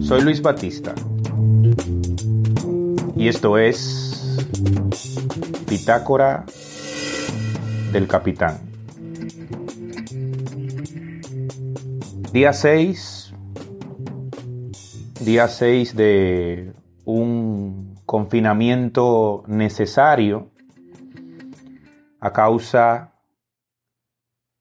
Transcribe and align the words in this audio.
Soy 0.00 0.22
Luis 0.22 0.40
Batista 0.40 0.94
y 3.14 3.28
esto 3.28 3.58
es 3.58 4.38
Pitácora 5.68 6.46
del 7.92 8.08
Capitán. 8.08 8.60
Día 12.32 12.54
6, 12.54 13.34
día 15.20 15.46
6 15.46 15.94
de 15.94 16.72
un 17.04 18.00
confinamiento 18.06 19.44
necesario 19.46 20.48
a 22.18 22.32
causa 22.32 23.09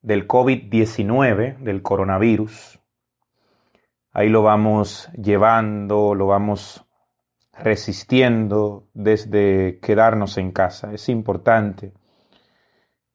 del 0.02 0.28
COVID-19, 0.28 1.58
del 1.58 1.82
coronavirus. 1.82 2.80
Ahí 4.12 4.30
lo 4.30 4.42
vamos 4.42 5.10
llevando, 5.14 6.16
lo 6.16 6.28
vamos 6.28 6.86
resistiendo 7.54 8.88
desde 8.93 9.80
quedarnos 9.82 10.38
en 10.38 10.52
casa. 10.52 10.93
Es 10.93 11.10
importante 11.10 11.93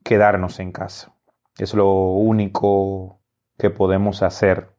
quedarnos 0.03 0.59
en 0.59 0.71
casa. 0.71 1.13
Es 1.57 1.73
lo 1.73 1.91
único 1.91 3.19
que 3.57 3.69
podemos 3.69 4.21
hacer 4.21 4.75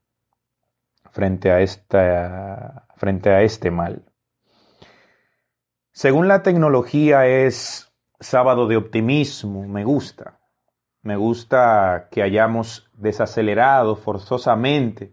frente 1.11 1.50
a, 1.50 1.61
esta, 1.61 2.86
frente 2.97 3.30
a 3.30 3.42
este 3.42 3.70
mal. 3.70 4.05
Según 5.92 6.28
la 6.28 6.42
tecnología 6.42 7.27
es 7.27 7.91
sábado 8.20 8.66
de 8.69 8.77
optimismo, 8.77 9.66
me 9.66 9.83
gusta. 9.84 10.35
Me 11.06 11.15
gusta 11.15 12.09
que 12.10 12.20
hayamos 12.20 12.91
desacelerado 12.95 13.95
forzosamente 13.95 15.12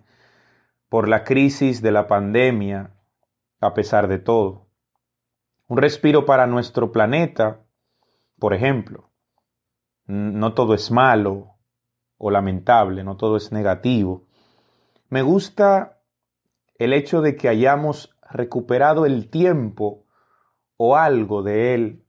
por 0.90 1.08
la 1.08 1.24
crisis 1.24 1.84
de 1.84 1.92
la 1.92 2.08
pandemia, 2.08 2.96
a 3.62 3.76
pesar 3.76 4.08
de 4.08 4.18
todo. 4.18 4.66
Un 5.68 5.78
respiro 5.78 6.26
para 6.26 6.48
nuestro 6.48 6.92
planeta, 6.92 7.60
por 8.40 8.56
ejemplo. 8.56 9.12
No 10.08 10.56
todo 10.56 10.74
es 10.74 10.90
malo 10.90 11.58
o 12.18 12.32
lamentable, 12.32 13.04
no 13.04 13.16
todo 13.16 13.38
es 13.38 13.52
negativo. 13.52 14.26
Me 15.10 15.22
gusta 15.22 16.00
el 16.80 16.94
hecho 16.94 17.22
de 17.22 17.36
que 17.36 17.50
hayamos 17.50 18.18
recuperado 18.32 19.06
el 19.06 19.30
tiempo 19.30 20.08
o 20.76 20.96
algo 20.96 21.44
de 21.44 21.76
él, 21.76 22.04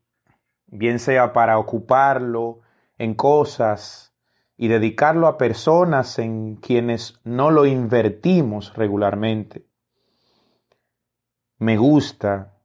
bien 0.68 0.98
sea 0.98 1.34
para 1.34 1.58
ocuparlo 1.58 2.63
en 2.98 3.14
cosas 3.14 4.14
y 4.56 4.68
dedicarlo 4.68 5.26
a 5.26 5.36
personas 5.36 6.18
en 6.18 6.56
quienes 6.56 7.20
no 7.24 7.50
lo 7.50 7.66
invertimos 7.66 8.74
regularmente. 8.74 9.66
Me 11.58 11.76
gusta 11.76 12.58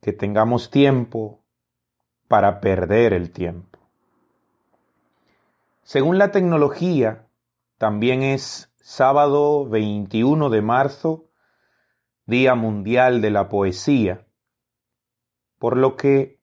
que 0.00 0.12
tengamos 0.12 0.70
tiempo 0.70 1.44
para 2.28 2.60
perder 2.60 3.12
el 3.12 3.30
tiempo. 3.30 3.78
Según 5.82 6.18
la 6.18 6.30
tecnología, 6.30 7.26
también 7.78 8.22
es 8.22 8.72
sábado 8.80 9.68
21 9.68 10.50
de 10.50 10.62
marzo, 10.62 11.30
Día 12.26 12.54
Mundial 12.54 13.20
de 13.20 13.30
la 13.30 13.48
Poesía, 13.48 14.26
por 15.58 15.76
lo 15.76 15.96
que 15.96 16.40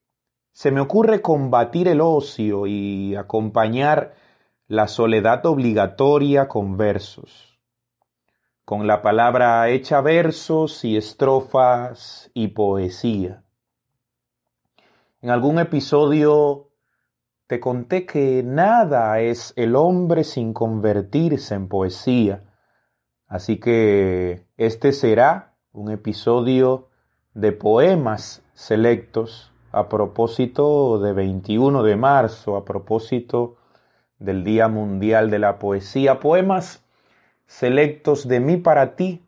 se 0.52 0.72
me 0.72 0.82
ocurre 0.82 1.22
combatir 1.22 1.88
el 1.88 2.02
ocio 2.02 2.68
y 2.68 3.16
acompañar 3.16 4.14
la 4.68 4.88
soledad 4.88 5.46
obligatoria 5.46 6.48
con 6.48 6.78
versos, 6.78 7.60
con 8.66 8.88
la 8.88 9.02
palabra 9.02 9.70
hecha 9.70 10.02
versos 10.02 10.84
y 10.86 10.98
estrofas 10.98 12.32
y 12.34 12.50
poesía. 12.50 13.44
En 15.22 15.30
algún 15.30 15.60
episodio 15.60 16.70
te 17.48 17.60
conté 17.60 18.06
que 18.06 18.44
nada 18.44 19.20
es 19.20 19.54
el 19.56 19.76
hombre 19.76 20.24
sin 20.24 20.54
convertirse 20.54 21.54
en 21.56 21.68
poesía, 21.68 22.44
así 23.28 23.60
que 23.60 24.48
este 24.58 24.94
será 24.94 25.56
un 25.72 25.92
episodio 25.92 26.90
de 27.34 27.52
poemas 27.52 28.42
selectos 28.54 29.51
a 29.72 29.88
propósito 29.88 31.00
de 31.00 31.14
21 31.14 31.84
de 31.84 31.96
marzo, 31.96 32.58
a 32.58 32.66
propósito 32.66 33.58
del 34.20 34.44
Día 34.44 34.68
Mundial 34.68 35.30
de 35.30 35.40
la 35.40 35.60
Poesía, 35.60 36.20
poemas 36.20 36.84
selectos 37.46 38.28
de 38.28 38.40
mí 38.40 38.58
para 38.58 38.96
ti, 38.96 39.24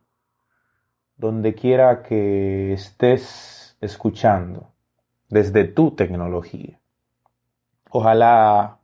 donde 1.17 1.53
quiera 1.53 2.03
que 2.03 2.73
estés 2.73 3.77
escuchando, 3.81 4.71
desde 5.29 5.63
tu 5.63 5.91
tecnología. 5.91 6.79
Ojalá 7.89 8.79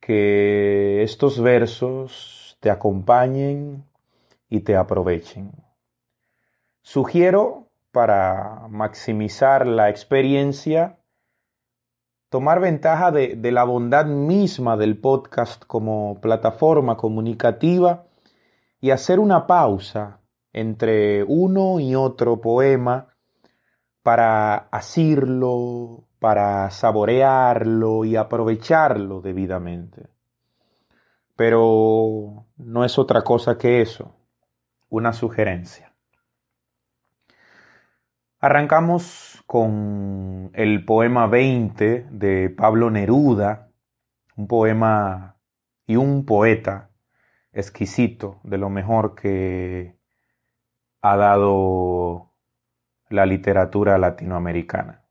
que 0.00 1.02
estos 1.02 1.40
versos 1.40 2.56
te 2.60 2.70
acompañen 2.70 3.84
y 4.48 4.60
te 4.60 4.76
aprovechen. 4.76 5.52
Sugiero 6.82 7.67
para 7.92 8.66
maximizar 8.68 9.66
la 9.66 9.88
experiencia, 9.88 10.98
tomar 12.28 12.60
ventaja 12.60 13.10
de, 13.10 13.38
la 13.50 13.64
bondad 13.64 14.06
misma 14.06 14.76
del 14.76 14.98
podcast 14.98 15.64
como 15.64 16.20
plataforma 16.20 16.96
comunicativa 16.96 18.06
y 18.80 18.90
hacer 18.90 19.18
una 19.18 19.46
pausa 19.46 20.20
entre 20.52 21.24
uno 21.24 21.80
y 21.80 21.94
otro 21.94 22.40
poema 22.40 23.08
para 24.02 24.56
asirlo, 24.70 26.04
para 26.18 26.70
saborearlo 26.70 28.04
y 28.04 28.16
aprovecharlo 28.16 29.20
debidamente. 29.20 30.08
Pero 31.36 32.46
no 32.56 32.84
es 32.84 32.98
otra 32.98 33.22
cosa 33.22 33.56
que 33.56 33.80
eso, 33.80 34.16
una 34.88 35.12
sugerencia. 35.12 35.87
Arrancamos 38.40 39.42
con 39.46 40.52
el 40.54 40.84
poema 40.84 41.26
20 41.26 42.06
de 42.08 42.50
Pablo 42.50 42.88
Neruda, 42.88 43.72
un 44.36 44.46
poema 44.46 45.40
y 45.88 45.96
un 45.96 46.24
poeta 46.24 46.92
exquisito, 47.52 48.38
de 48.44 48.58
lo 48.58 48.70
mejor 48.70 49.16
que 49.16 49.98
ha 51.02 51.16
dado 51.16 52.32
la 53.08 53.26
literatura 53.26 53.98
latinoamericana. 53.98 55.04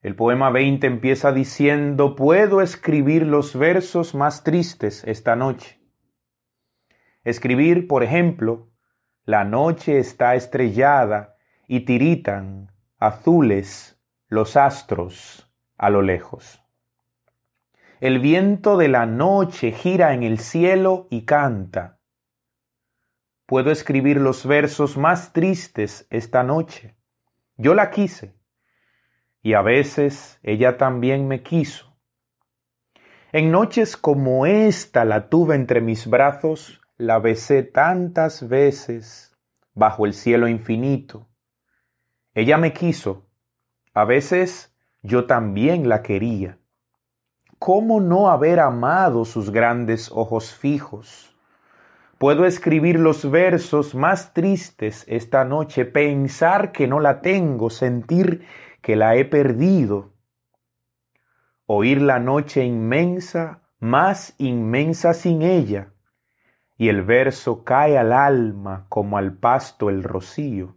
El 0.00 0.16
poema 0.16 0.48
20 0.48 0.86
empieza 0.86 1.30
diciendo, 1.30 2.16
puedo 2.16 2.62
escribir 2.62 3.26
los 3.26 3.54
versos 3.54 4.14
más 4.14 4.44
tristes 4.44 5.04
esta 5.04 5.36
noche. 5.36 5.78
Escribir, 7.22 7.86
por 7.86 8.02
ejemplo, 8.02 8.70
la 9.26 9.44
noche 9.44 9.98
está 9.98 10.36
estrellada 10.36 11.31
y 11.66 11.80
tiritan 11.80 12.72
azules 12.98 13.98
los 14.28 14.56
astros 14.56 15.50
a 15.76 15.90
lo 15.90 16.02
lejos. 16.02 16.62
El 18.00 18.18
viento 18.18 18.76
de 18.76 18.88
la 18.88 19.06
noche 19.06 19.72
gira 19.72 20.14
en 20.14 20.22
el 20.22 20.38
cielo 20.38 21.06
y 21.10 21.22
canta. 21.22 21.98
Puedo 23.46 23.70
escribir 23.70 24.18
los 24.18 24.46
versos 24.46 24.96
más 24.96 25.32
tristes 25.32 26.06
esta 26.10 26.42
noche. 26.42 26.96
Yo 27.56 27.74
la 27.74 27.90
quise 27.90 28.34
y 29.42 29.54
a 29.54 29.62
veces 29.62 30.38
ella 30.42 30.76
también 30.78 31.26
me 31.26 31.42
quiso. 31.42 31.96
En 33.32 33.50
noches 33.50 33.96
como 33.96 34.46
esta 34.46 35.04
la 35.04 35.28
tuve 35.28 35.54
entre 35.54 35.80
mis 35.80 36.06
brazos, 36.06 36.80
la 36.96 37.18
besé 37.18 37.62
tantas 37.62 38.48
veces 38.48 39.36
bajo 39.74 40.06
el 40.06 40.12
cielo 40.12 40.48
infinito 40.48 41.31
ella 42.34 42.56
me 42.56 42.72
quiso. 42.72 43.26
A 43.92 44.04
veces 44.04 44.74
yo 45.02 45.26
también 45.26 45.88
la 45.88 46.02
quería. 46.02 46.58
¿Cómo 47.58 48.00
no 48.00 48.30
haber 48.30 48.58
amado 48.58 49.24
sus 49.24 49.50
grandes 49.50 50.10
ojos 50.10 50.54
fijos? 50.54 51.36
Puedo 52.18 52.46
escribir 52.46 52.98
los 52.98 53.30
versos 53.30 53.94
más 53.94 54.32
tristes 54.32 55.04
esta 55.08 55.44
noche, 55.44 55.84
pensar 55.84 56.72
que 56.72 56.86
no 56.86 57.00
la 57.00 57.20
tengo, 57.20 57.68
sentir 57.68 58.46
que 58.80 58.96
la 58.96 59.16
he 59.16 59.24
perdido. 59.24 60.12
Oír 61.66 62.00
la 62.00 62.18
noche 62.18 62.64
inmensa, 62.64 63.62
más 63.78 64.34
inmensa 64.38 65.14
sin 65.14 65.42
ella, 65.42 65.92
y 66.76 66.88
el 66.88 67.02
verso 67.02 67.64
cae 67.64 67.98
al 67.98 68.12
alma 68.12 68.86
como 68.88 69.18
al 69.18 69.36
pasto 69.36 69.90
el 69.90 70.02
rocío. 70.02 70.76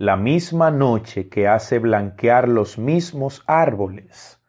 La 0.00 0.16
misma 0.16 0.70
noche 0.70 1.28
que 1.28 1.46
hace 1.46 1.78
blanquear 1.78 2.48
los 2.48 2.78
mismos 2.78 3.44
árboles. 3.46 4.42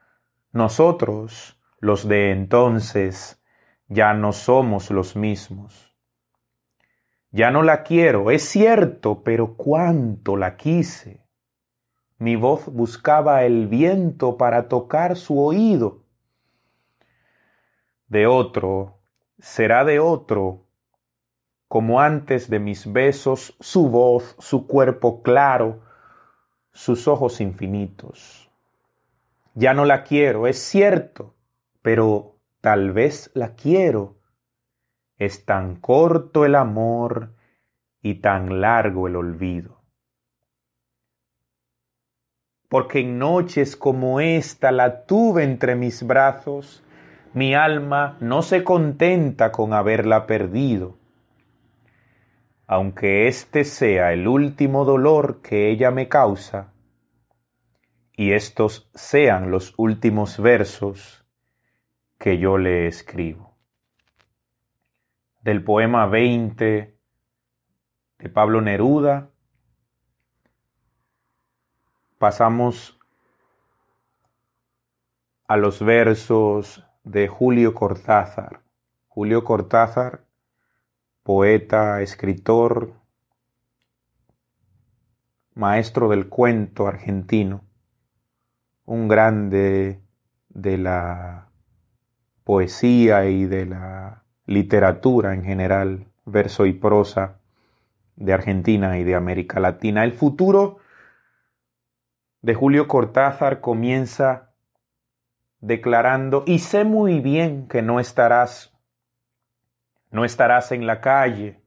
Nosotros, 0.53 1.59
los 1.80 2.07
de 2.07 2.31
entonces, 2.31 3.44
ya 3.89 4.13
no 4.13 4.31
somos 4.31 4.92
los 4.92 5.18
mismos. 5.18 5.94
Ya 7.31 7.51
no 7.51 7.63
la 7.63 7.83
quiero, 7.83 8.31
es 8.31 8.44
cierto, 8.44 9.24
pero 9.25 9.57
cuánto 9.57 10.38
la 10.38 10.56
quise. 10.56 11.27
Mi 12.18 12.38
voz 12.38 12.68
buscaba 12.68 13.44
el 13.44 13.68
viento 13.68 14.38
para 14.38 14.69
tocar 14.69 15.18
su 15.18 15.38
oído. 15.38 16.06
De 18.07 18.25
otro, 18.25 19.01
será 19.38 19.83
de 19.83 20.00
otro, 20.00 20.70
como 21.71 22.01
antes 22.01 22.50
de 22.50 22.59
mis 22.59 22.91
besos, 22.91 23.56
su 23.62 23.88
voz, 23.88 24.35
su 24.39 24.68
cuerpo 24.68 25.23
claro, 25.23 25.79
sus 26.73 27.07
ojos 27.07 27.39
infinitos. 27.39 28.51
Ya 29.53 29.73
no 29.73 29.85
la 29.85 30.03
quiero, 30.03 30.47
es 30.47 30.59
cierto, 30.59 31.33
pero 31.81 32.35
tal 32.59 32.91
vez 32.91 33.31
la 33.35 33.56
quiero. 33.56 34.18
Es 35.15 35.45
tan 35.45 35.77
corto 35.77 36.44
el 36.44 36.56
amor 36.56 37.35
y 38.01 38.15
tan 38.15 38.59
largo 38.59 39.07
el 39.07 39.15
olvido. 39.15 39.79
Porque 42.68 43.00
en 43.00 43.18
noches 43.18 43.77
como 43.77 44.19
esta 44.19 44.73
la 44.73 45.06
tuve 45.06 45.45
entre 45.45 45.75
mis 45.75 46.06
brazos, 46.06 46.83
mi 47.33 47.56
alma 47.56 48.18
no 48.19 48.41
se 48.41 48.65
contenta 48.65 49.53
con 49.53 49.71
haberla 49.71 50.27
perdido 50.27 51.00
aunque 52.71 53.27
este 53.27 53.65
sea 53.65 54.13
el 54.13 54.29
último 54.29 54.85
dolor 54.85 55.41
que 55.41 55.69
ella 55.69 55.91
me 55.91 56.07
causa, 56.07 56.71
y 58.13 58.31
estos 58.31 58.89
sean 58.94 59.51
los 59.51 59.73
últimos 59.75 60.39
versos 60.39 61.25
que 62.18 62.38
yo 62.38 62.57
le 62.57 62.88
escribo. 62.88 63.57
Del 65.41 65.65
poema 65.65 66.06
20 66.06 66.97
de 68.19 68.29
Pablo 68.29 68.62
Neruda, 68.62 69.31
pasamos 72.19 72.97
a 75.45 75.57
los 75.57 75.83
versos 75.83 76.85
de 77.03 77.27
Julio 77.27 77.73
Cortázar. 77.73 78.62
Julio 79.09 79.44
Cortázar 79.44 80.31
poeta, 81.23 82.01
escritor, 82.01 82.94
maestro 85.53 86.09
del 86.09 86.27
cuento 86.29 86.88
argentino, 86.88 87.63
un 88.85 89.07
grande 89.07 90.01
de 90.50 90.77
la 90.77 91.50
poesía 92.44 93.25
y 93.25 93.45
de 93.45 93.65
la 93.65 94.23
literatura 94.45 95.33
en 95.33 95.44
general, 95.44 96.07
verso 96.25 96.65
y 96.65 96.73
prosa 96.73 97.39
de 98.15 98.33
Argentina 98.33 98.97
y 98.97 99.03
de 99.03 99.15
América 99.15 99.59
Latina. 99.59 100.03
El 100.03 100.13
futuro 100.13 100.77
de 102.41 102.53
Julio 102.53 102.88
Cortázar 102.88 103.62
comienza 103.62 104.51
declarando, 105.59 106.44
y 106.47 106.59
sé 106.59 106.83
muy 106.83 107.19
bien 107.19 107.68
que 107.68 107.81
no 107.81 108.00
estarás 108.00 108.70
no 110.12 110.25
estarás 110.25 110.72
en 110.72 110.86
la 110.86 111.02
calle, 111.02 111.62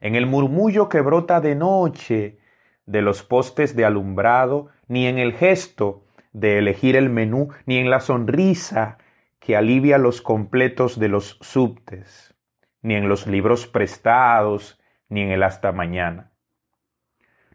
en 0.00 0.16
el 0.16 0.26
murmullo 0.26 0.88
que 0.88 1.00
brota 1.00 1.40
de 1.40 1.54
noche 1.54 2.38
de 2.86 3.02
los 3.02 3.22
postes 3.22 3.76
de 3.76 3.84
alumbrado, 3.84 4.68
ni 4.88 5.06
en 5.06 5.18
el 5.18 5.34
gesto 5.34 6.04
de 6.32 6.58
elegir 6.58 6.96
el 6.96 7.10
menú, 7.10 7.50
ni 7.66 7.78
en 7.78 7.90
la 7.90 8.00
sonrisa 8.00 8.98
que 9.38 9.56
alivia 9.56 9.98
los 9.98 10.22
completos 10.22 10.98
de 10.98 11.08
los 11.08 11.38
subtes, 11.40 12.34
ni 12.80 12.94
en 12.94 13.08
los 13.08 13.26
libros 13.26 13.66
prestados, 13.66 14.80
ni 15.08 15.22
en 15.22 15.30
el 15.30 15.42
hasta 15.42 15.72
mañana. 15.72 16.32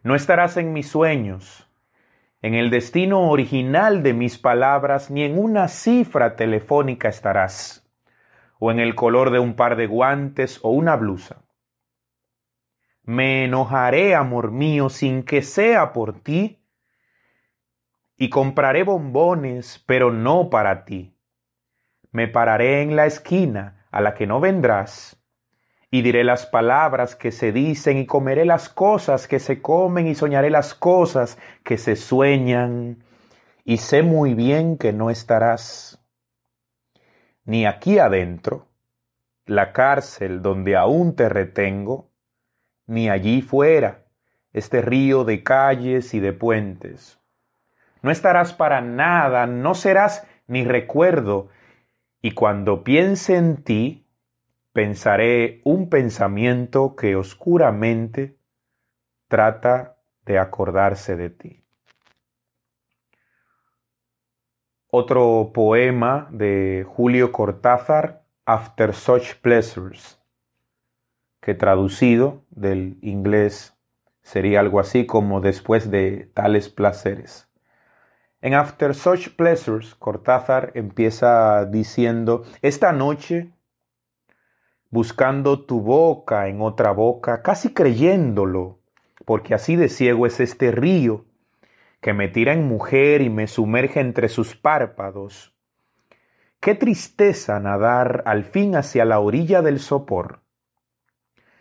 No 0.02 0.14
estarás 0.14 0.56
en 0.56 0.72
mis 0.72 0.88
sueños, 0.88 1.68
en 2.40 2.54
el 2.54 2.70
destino 2.70 3.28
original 3.30 4.02
de 4.02 4.14
mis 4.14 4.38
palabras, 4.38 5.10
ni 5.10 5.24
en 5.24 5.38
una 5.38 5.66
cifra 5.66 6.36
telefónica 6.36 7.08
estarás 7.08 7.87
o 8.58 8.70
en 8.70 8.80
el 8.80 8.94
color 8.94 9.30
de 9.30 9.38
un 9.38 9.54
par 9.54 9.76
de 9.76 9.86
guantes 9.86 10.60
o 10.62 10.70
una 10.70 10.96
blusa. 10.96 11.44
Me 13.02 13.44
enojaré, 13.44 14.14
amor 14.14 14.50
mío, 14.50 14.90
sin 14.90 15.22
que 15.22 15.42
sea 15.42 15.92
por 15.92 16.20
ti, 16.20 16.62
y 18.16 18.28
compraré 18.30 18.82
bombones, 18.82 19.82
pero 19.86 20.12
no 20.12 20.50
para 20.50 20.84
ti. 20.84 21.16
Me 22.10 22.26
pararé 22.26 22.82
en 22.82 22.96
la 22.96 23.06
esquina 23.06 23.86
a 23.90 24.00
la 24.00 24.14
que 24.14 24.26
no 24.26 24.40
vendrás, 24.40 25.24
y 25.90 26.02
diré 26.02 26.22
las 26.22 26.44
palabras 26.44 27.16
que 27.16 27.32
se 27.32 27.52
dicen, 27.52 27.96
y 27.96 28.06
comeré 28.06 28.44
las 28.44 28.68
cosas 28.68 29.26
que 29.26 29.38
se 29.38 29.62
comen, 29.62 30.06
y 30.06 30.14
soñaré 30.14 30.50
las 30.50 30.74
cosas 30.74 31.38
que 31.64 31.78
se 31.78 31.96
sueñan, 31.96 33.04
y 33.64 33.78
sé 33.78 34.02
muy 34.02 34.34
bien 34.34 34.76
que 34.76 34.92
no 34.92 35.10
estarás 35.10 36.04
ni 37.48 37.64
aquí 37.64 37.98
adentro, 37.98 38.68
la 39.46 39.72
cárcel 39.72 40.42
donde 40.42 40.76
aún 40.76 41.16
te 41.16 41.30
retengo, 41.30 42.10
ni 42.86 43.08
allí 43.08 43.40
fuera, 43.40 44.04
este 44.52 44.82
río 44.82 45.24
de 45.24 45.42
calles 45.42 46.12
y 46.12 46.20
de 46.20 46.34
puentes. 46.34 47.18
No 48.02 48.10
estarás 48.10 48.52
para 48.52 48.82
nada, 48.82 49.46
no 49.46 49.74
serás 49.74 50.26
ni 50.46 50.62
recuerdo, 50.64 51.48
y 52.20 52.32
cuando 52.32 52.84
piense 52.84 53.36
en 53.36 53.64
ti, 53.64 54.06
pensaré 54.74 55.62
un 55.64 55.88
pensamiento 55.88 56.96
que 56.96 57.16
oscuramente 57.16 58.36
trata 59.26 59.96
de 60.26 60.38
acordarse 60.38 61.16
de 61.16 61.30
ti. 61.30 61.64
Otro 64.90 65.50
poema 65.52 66.28
de 66.30 66.86
Julio 66.88 67.30
Cortázar, 67.30 68.24
After 68.46 68.94
Such 68.94 69.34
Pleasures, 69.42 70.18
que 71.42 71.52
traducido 71.52 72.46
del 72.48 72.96
inglés 73.02 73.76
sería 74.22 74.60
algo 74.60 74.80
así 74.80 75.04
como 75.04 75.42
después 75.42 75.90
de 75.90 76.30
tales 76.32 76.70
placeres. 76.70 77.50
En 78.40 78.54
After 78.54 78.94
Such 78.94 79.36
Pleasures, 79.36 79.94
Cortázar 79.94 80.72
empieza 80.74 81.66
diciendo, 81.66 82.44
esta 82.62 82.90
noche, 82.92 83.52
buscando 84.88 85.66
tu 85.66 85.82
boca 85.82 86.48
en 86.48 86.62
otra 86.62 86.92
boca, 86.92 87.42
casi 87.42 87.74
creyéndolo, 87.74 88.78
porque 89.26 89.52
así 89.52 89.76
de 89.76 89.90
ciego 89.90 90.24
es 90.24 90.40
este 90.40 90.70
río, 90.70 91.26
que 92.00 92.12
me 92.12 92.28
tira 92.28 92.52
en 92.52 92.66
mujer 92.66 93.22
y 93.22 93.30
me 93.30 93.46
sumerge 93.46 94.00
entre 94.00 94.28
sus 94.28 94.56
párpados. 94.56 95.54
Qué 96.60 96.74
tristeza 96.74 97.60
nadar 97.60 98.22
al 98.26 98.44
fin 98.44 98.76
hacia 98.76 99.04
la 99.04 99.20
orilla 99.20 99.62
del 99.62 99.78
sopor, 99.78 100.40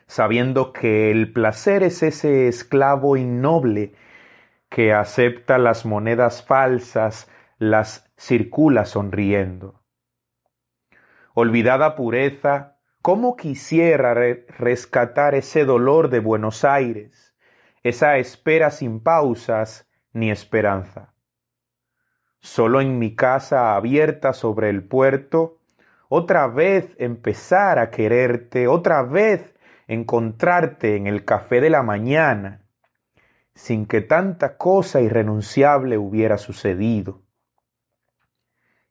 sabiendo 0.07 0.73
que 0.73 1.11
el 1.11 1.31
placer 1.33 1.83
es 1.83 2.01
ese 2.03 2.47
esclavo 2.47 3.17
innoble 3.17 3.93
que 4.69 4.93
acepta 4.93 5.57
las 5.57 5.85
monedas 5.85 6.43
falsas, 6.43 7.29
las 7.57 8.11
circula 8.17 8.85
sonriendo. 8.85 9.81
Olvidada 11.33 11.95
pureza, 11.95 12.77
¿cómo 13.01 13.35
quisiera 13.35 14.13
rescatar 14.13 15.35
ese 15.35 15.65
dolor 15.65 16.09
de 16.09 16.19
Buenos 16.19 16.65
Aires, 16.65 17.35
esa 17.83 18.17
espera 18.17 18.71
sin 18.71 18.99
pausas, 18.99 19.86
ni 20.17 20.31
esperanza. 20.31 21.13
Solo 22.39 22.81
en 22.81 22.97
mi 22.97 23.15
casa 23.15 23.75
abierta 23.75 24.33
sobre 24.33 24.69
el 24.69 24.83
puerto, 24.83 25.59
otra 26.09 26.47
vez 26.47 26.95
empezar 26.97 27.77
a 27.77 27.91
quererte, 27.91 28.67
otra 28.67 29.03
vez 29.03 29.55
encontrarte 29.87 30.95
en 30.95 31.05
el 31.07 31.23
café 31.23 31.61
de 31.61 31.69
la 31.69 31.83
mañana, 31.83 32.63
sin 33.53 33.85
que 33.85 34.01
tanta 34.01 34.57
cosa 34.57 35.01
irrenunciable 35.01 35.97
hubiera 35.97 36.37
sucedido. 36.37 37.21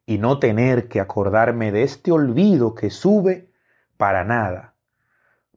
y 0.08 0.18
no 0.18 0.38
tener 0.38 0.86
que 0.86 1.00
acordarme 1.00 1.72
de 1.72 1.82
este 1.82 2.12
olvido 2.12 2.76
que 2.76 2.90
sube 2.90 3.50
para 3.96 4.22
nada, 4.22 4.76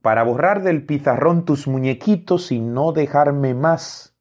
para 0.02 0.24
borrar 0.24 0.64
del 0.64 0.88
pizarrón 0.88 1.46
tus 1.46 1.68
muñequitos 1.68 2.52
y 2.52 2.60
no 2.60 2.92
dejarme 2.92 3.54
más 3.54 4.19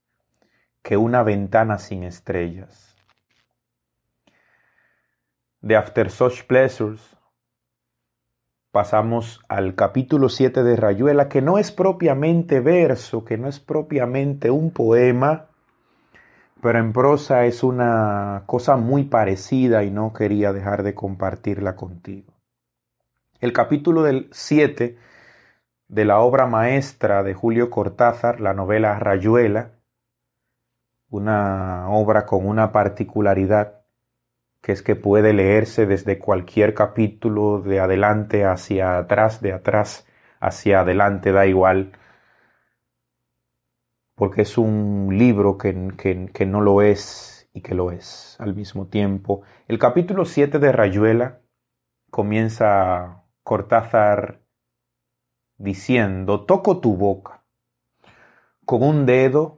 que 0.88 0.96
una 0.96 1.22
ventana 1.22 1.76
sin 1.76 2.02
estrellas. 2.02 2.96
De 5.60 5.76
After 5.76 6.10
Such 6.10 6.44
Pleasures 6.46 7.14
pasamos 8.70 9.42
al 9.48 9.74
capítulo 9.74 10.30
7 10.30 10.62
de 10.62 10.76
Rayuela, 10.76 11.28
que 11.28 11.42
no 11.42 11.58
es 11.58 11.72
propiamente 11.72 12.60
verso, 12.60 13.22
que 13.26 13.36
no 13.36 13.48
es 13.48 13.60
propiamente 13.60 14.50
un 14.50 14.70
poema, 14.70 15.48
pero 16.62 16.78
en 16.78 16.94
prosa 16.94 17.44
es 17.44 17.62
una 17.62 18.44
cosa 18.46 18.78
muy 18.78 19.04
parecida 19.04 19.84
y 19.84 19.90
no 19.90 20.14
quería 20.14 20.54
dejar 20.54 20.84
de 20.84 20.94
compartirla 20.94 21.76
contigo. 21.76 22.32
El 23.40 23.52
capítulo 23.52 24.04
del 24.04 24.30
7 24.32 24.96
de 25.88 26.04
la 26.06 26.20
obra 26.20 26.46
maestra 26.46 27.22
de 27.22 27.34
Julio 27.34 27.68
Cortázar, 27.68 28.40
la 28.40 28.54
novela 28.54 28.98
Rayuela, 28.98 29.72
una 31.10 31.88
obra 31.90 32.26
con 32.26 32.46
una 32.46 32.72
particularidad 32.72 33.78
que 34.60 34.72
es 34.72 34.82
que 34.82 34.96
puede 34.96 35.32
leerse 35.32 35.86
desde 35.86 36.18
cualquier 36.18 36.74
capítulo 36.74 37.60
de 37.60 37.80
adelante 37.80 38.44
hacia 38.44 38.98
atrás, 38.98 39.40
de 39.40 39.52
atrás 39.52 40.06
hacia 40.40 40.80
adelante, 40.80 41.32
da 41.32 41.46
igual, 41.46 41.92
porque 44.14 44.42
es 44.42 44.58
un 44.58 45.08
libro 45.16 45.58
que, 45.58 46.28
que, 46.32 46.46
no 46.46 46.60
lo 46.60 46.82
es 46.82 47.48
y 47.52 47.62
que 47.62 47.74
lo 47.74 47.92
es 47.92 48.36
al 48.40 48.54
mismo 48.54 48.88
tiempo. 48.88 49.42
El 49.68 49.78
capítulo 49.78 50.24
7 50.24 50.58
de 50.58 50.72
Rayuela 50.72 51.40
comienza 52.10 53.24
Cortázar 53.42 54.42
diciendo, 55.56 56.44
toco 56.44 56.80
tu 56.80 56.96
boca, 56.96 57.44
con 58.64 58.82
un 58.82 59.06
dedo 59.06 59.57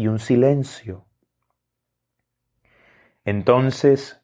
y 0.00 0.08
un 0.08 0.18
silencio. 0.18 1.04
Entonces 3.22 4.22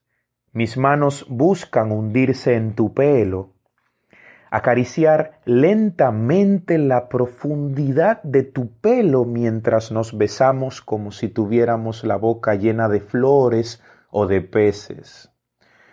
mis 0.53 0.79
manos 0.79 1.27
buscan 1.29 1.93
hundirse 1.93 2.55
en 2.55 2.75
tu 2.75 2.95
pelo, 2.95 3.53
acariciar 4.51 5.43
lentamente 5.45 6.79
la 6.79 7.11
profundidad 7.11 8.23
de 8.23 8.43
tu 8.43 8.71
pelo 8.81 9.27
mientras 9.27 9.93
nos 9.93 10.17
besamos 10.17 10.81
como 10.81 11.13
si 11.13 11.29
tuviéramos 11.29 12.05
la 12.05 12.17
boca 12.17 12.55
llena 12.55 12.89
de 12.89 13.01
flores 13.01 13.83
o 14.11 14.27
de 14.27 14.41
peces, 14.41 15.31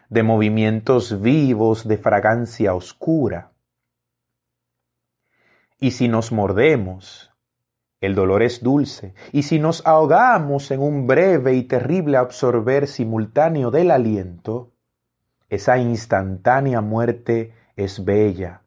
de 0.08 0.24
movimientos 0.24 1.22
vivos, 1.22 1.86
de 1.86 1.98
fragancia 1.98 2.74
oscura. 2.74 3.52
Y 5.78 5.92
si 5.92 6.08
nos 6.08 6.32
mordemos, 6.32 7.33
el 8.04 8.16
dolor 8.16 8.44
es 8.44 8.62
dulce, 8.62 9.14
y 9.32 9.44
si 9.44 9.60
nos 9.60 9.88
ahogamos 9.88 10.72
en 10.72 10.82
un 10.82 11.08
breve 11.08 11.54
y 11.54 11.64
terrible 11.64 12.18
absorber 12.18 12.88
simultáneo 12.88 13.72
del 13.72 13.92
aliento, 13.92 14.74
esa 15.48 15.78
instantánea 15.78 16.82
muerte 16.82 17.54
es 17.78 18.04
bella. 18.04 18.64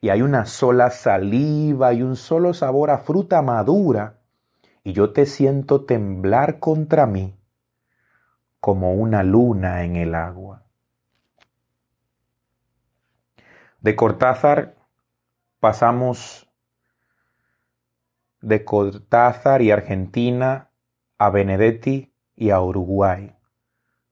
Y 0.00 0.10
hay 0.10 0.22
una 0.22 0.46
sola 0.46 0.90
saliva 0.90 1.92
y 1.92 2.02
un 2.02 2.14
solo 2.14 2.54
sabor 2.54 2.90
a 2.90 2.98
fruta 2.98 3.42
madura, 3.42 4.20
y 4.84 4.92
yo 4.92 5.12
te 5.12 5.26
siento 5.26 5.84
temblar 5.84 6.60
contra 6.60 7.06
mí 7.06 7.34
como 8.60 8.94
una 8.94 9.24
luna 9.24 9.82
en 9.82 9.96
el 9.96 10.14
agua. 10.14 10.62
De 13.80 13.96
Cortázar 13.96 14.76
pasamos 15.58 16.48
de 18.44 18.64
Cortázar 18.64 19.62
y 19.62 19.70
Argentina 19.70 20.70
a 21.18 21.30
Benedetti 21.30 22.12
y 22.36 22.50
a 22.50 22.60
Uruguay. 22.60 23.34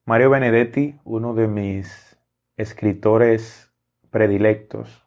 Mario 0.07 0.31
Benedetti, 0.31 0.99
uno 1.05 1.35
de 1.35 1.49
mis 1.49 2.19
escritores 2.57 3.73
predilectos, 4.11 5.07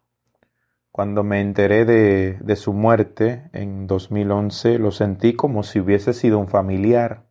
cuando 0.91 1.23
me 1.23 1.41
enteré 1.41 1.83
de, 1.83 2.37
de, 2.39 2.55
su 2.55 2.71
muerte 2.71 3.49
en 3.51 3.87
2011, 3.87 4.79
lo 4.79 4.91
sentí 4.91 5.35
como 5.35 5.63
si 5.63 5.79
hubiese 5.79 6.13
sido 6.13 6.39
un 6.39 6.47
familiar. 6.47 7.25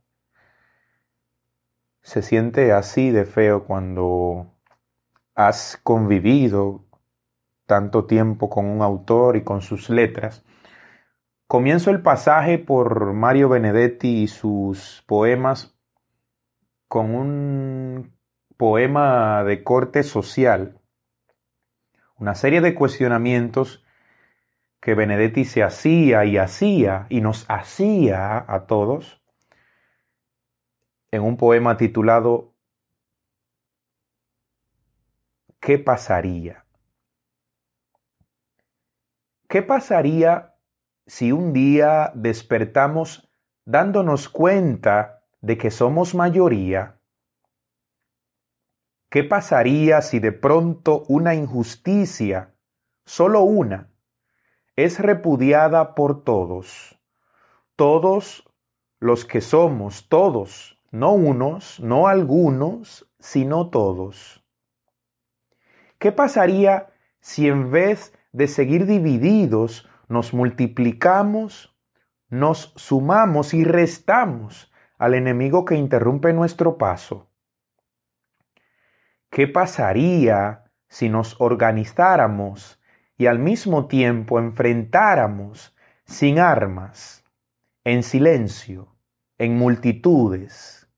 Se 2.02 2.20
siente 2.20 2.72
así 2.72 3.10
de 3.10 3.24
feo 3.24 3.64
cuando 3.64 4.52
has 5.34 5.78
convivido 5.82 6.84
tanto 7.66 8.04
tiempo 8.04 8.50
con 8.50 8.66
un 8.66 8.82
autor 8.82 9.36
y 9.36 9.44
con 9.44 9.62
sus 9.62 9.88
letras 9.88 10.44
Comienzo 11.46 11.90
el 11.90 12.00
pasaje 12.00 12.58
por 12.58 13.12
Mario 13.12 13.50
Benedetti 13.50 14.22
y 14.22 14.28
sus 14.28 15.04
poemas 15.06 15.76
con 16.88 17.14
un 17.14 18.16
poema 18.56 19.44
de 19.44 19.62
corte 19.62 20.04
social, 20.04 20.80
una 22.16 22.34
serie 22.34 22.62
de 22.62 22.74
cuestionamientos 22.74 23.84
que 24.80 24.94
Benedetti 24.94 25.44
se 25.44 25.62
hacía 25.62 26.24
y 26.24 26.38
hacía 26.38 27.06
y 27.10 27.20
nos 27.20 27.44
hacía 27.50 28.42
a 28.48 28.66
todos 28.66 29.22
en 31.10 31.22
un 31.22 31.36
poema 31.36 31.76
titulado 31.76 32.54
¿Qué 35.60 35.78
pasaría? 35.78 36.64
¿Qué 39.46 39.62
pasaría 39.62 40.53
si 41.06 41.32
un 41.32 41.52
día 41.52 42.12
despertamos 42.14 43.28
dándonos 43.64 44.28
cuenta 44.28 45.24
de 45.40 45.58
que 45.58 45.70
somos 45.70 46.14
mayoría? 46.14 47.00
¿Qué 49.10 49.22
pasaría 49.22 50.02
si 50.02 50.18
de 50.18 50.32
pronto 50.32 51.04
una 51.08 51.34
injusticia, 51.34 52.54
solo 53.04 53.42
una, 53.42 53.90
es 54.76 54.98
repudiada 54.98 55.94
por 55.94 56.24
todos? 56.24 56.98
Todos 57.76 58.48
los 58.98 59.24
que 59.24 59.40
somos, 59.40 60.08
todos, 60.08 60.80
no 60.90 61.12
unos, 61.12 61.78
no 61.80 62.08
algunos, 62.08 63.08
sino 63.18 63.70
todos. 63.70 64.44
¿Qué 65.98 66.12
pasaría 66.12 66.88
si 67.20 67.48
en 67.48 67.70
vez 67.70 68.12
de 68.32 68.48
seguir 68.48 68.86
divididos 68.86 69.88
nos 70.08 70.34
multiplicamos, 70.34 71.76
nos 72.28 72.72
sumamos 72.76 73.54
y 73.54 73.64
restamos 73.64 74.72
al 74.98 75.14
enemigo 75.14 75.64
que 75.64 75.74
interrumpe 75.74 76.32
nuestro 76.32 76.78
paso? 76.78 77.30
¿Qué 79.30 79.48
pasaría 79.48 80.64
si 80.88 81.08
nos 81.08 81.40
organizáramos 81.40 82.80
y 83.16 83.26
al 83.26 83.38
mismo 83.38 83.86
tiempo 83.86 84.38
enfrentáramos 84.38 85.74
sin 86.04 86.38
armas, 86.38 87.24
en 87.84 88.02
silencio, 88.02 88.96
en 89.38 89.56
multitudes, 89.56 90.88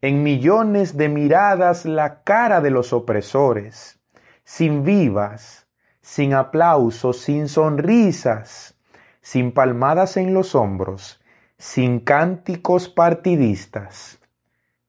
en 0.00 0.22
millones 0.22 0.96
de 0.96 1.08
miradas 1.08 1.86
la 1.86 2.22
cara 2.22 2.60
de 2.60 2.70
los 2.70 2.92
opresores, 2.92 4.00
sin 4.44 4.84
vivas, 4.84 5.63
sin 6.04 6.34
aplausos, 6.34 7.22
sin 7.22 7.48
sonrisas, 7.48 8.76
sin 9.22 9.52
palmadas 9.52 10.18
en 10.18 10.34
los 10.34 10.54
hombros, 10.54 11.18
sin 11.56 11.98
cánticos 11.98 12.90
partidistas, 12.90 14.20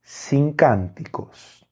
sin 0.02 0.52
cánticos. 0.52 1.66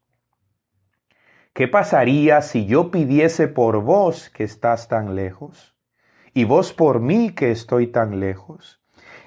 ¿Qué 1.52 1.68
pasaría 1.68 2.42
si 2.42 2.66
yo 2.68 2.90
pidiese 2.90 3.50
por 3.50 3.82
vos 3.82 4.30
que 4.30 4.46
estás 4.46 4.88
tan 4.88 5.14
lejos, 5.14 5.76
y 6.34 6.46
vos 6.46 6.72
por 6.72 7.02
mí 7.02 7.36
que 7.36 7.52
estoy 7.52 7.88
tan 7.88 8.22
lejos, 8.22 8.82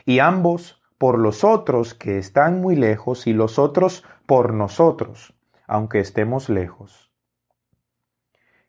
y 0.07 0.21
ambos 0.21 0.83
por 0.97 1.19
los 1.19 1.45
otros 1.45 1.93
que 1.93 2.17
están 2.17 2.63
muy 2.63 2.75
lejos 2.75 3.27
y 3.27 3.35
los 3.35 3.59
otros 3.59 4.03
por 4.25 4.55
nosotros, 4.55 5.35
aunque 5.67 6.01
estemos 6.01 6.49
lejos. 6.49 7.06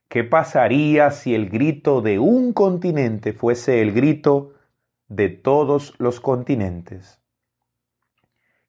¿Qué 0.08 0.24
pasaría 0.24 1.12
si 1.12 1.36
el 1.36 1.50
grito 1.50 2.02
de 2.02 2.20
un 2.20 2.54
continente 2.54 3.34
fuese 3.34 3.82
el 3.82 3.94
grito 3.94 4.54
de 5.08 5.30
todos 5.30 5.94
los 5.98 6.20
continentes? 6.20 7.22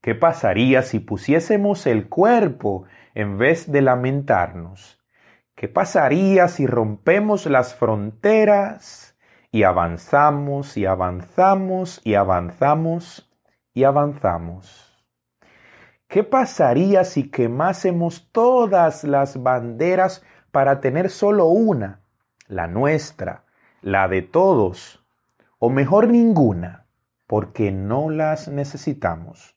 ¿Qué 0.01 0.15
pasaría 0.15 0.83
si 0.83 1.01
pusiésemos 1.01 1.87
el 1.87 2.09
cuerpo 2.09 2.85
en 3.15 3.39
vez 3.39 3.71
de 3.71 3.83
lamentarnos? 3.83 4.99
¿Qué 5.55 5.69
pasaría 5.69 6.49
si 6.49 6.67
rompemos 6.67 7.47
las 7.47 7.75
fronteras 7.75 9.09
y 9.51 9.63
avanzamos 9.63 10.77
y 10.77 10.87
avanzamos 10.87 12.01
y 12.05 12.15
avanzamos 12.15 13.31
y 13.73 13.85
avanzamos. 13.85 14.85
¿Qué 16.07 16.25
pasaría 16.25 17.05
si 17.05 17.31
quemásemos 17.31 18.31
todas 18.33 19.05
las 19.05 19.43
banderas 19.43 20.23
para 20.51 20.81
tener 20.81 21.11
solo 21.11 21.47
una, 21.47 22.01
la 22.47 22.67
nuestra, 22.67 23.45
la 23.83 24.09
de 24.09 24.23
todos, 24.23 25.05
o 25.59 25.71
mejor 25.71 26.09
ninguna, 26.09 26.87
porque 27.27 27.71
no 27.71 28.11
las 28.11 28.49
necesitamos? 28.49 29.57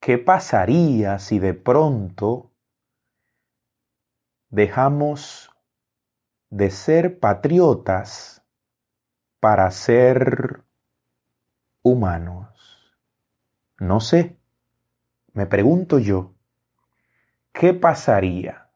¿Qué 0.00 0.18
pasaría 0.18 1.18
si 1.18 1.38
de 1.38 1.54
pronto 1.54 2.50
dejamos 4.50 5.50
de 6.50 6.70
ser 6.70 7.18
patriotas 7.18 8.42
para 9.40 9.70
ser 9.70 10.64
humanos. 11.82 12.96
No 13.78 14.00
sé, 14.00 14.36
me 15.32 15.46
pregunto 15.46 15.98
yo, 15.98 16.34
¿qué 17.52 17.74
pasaría? 17.74 18.67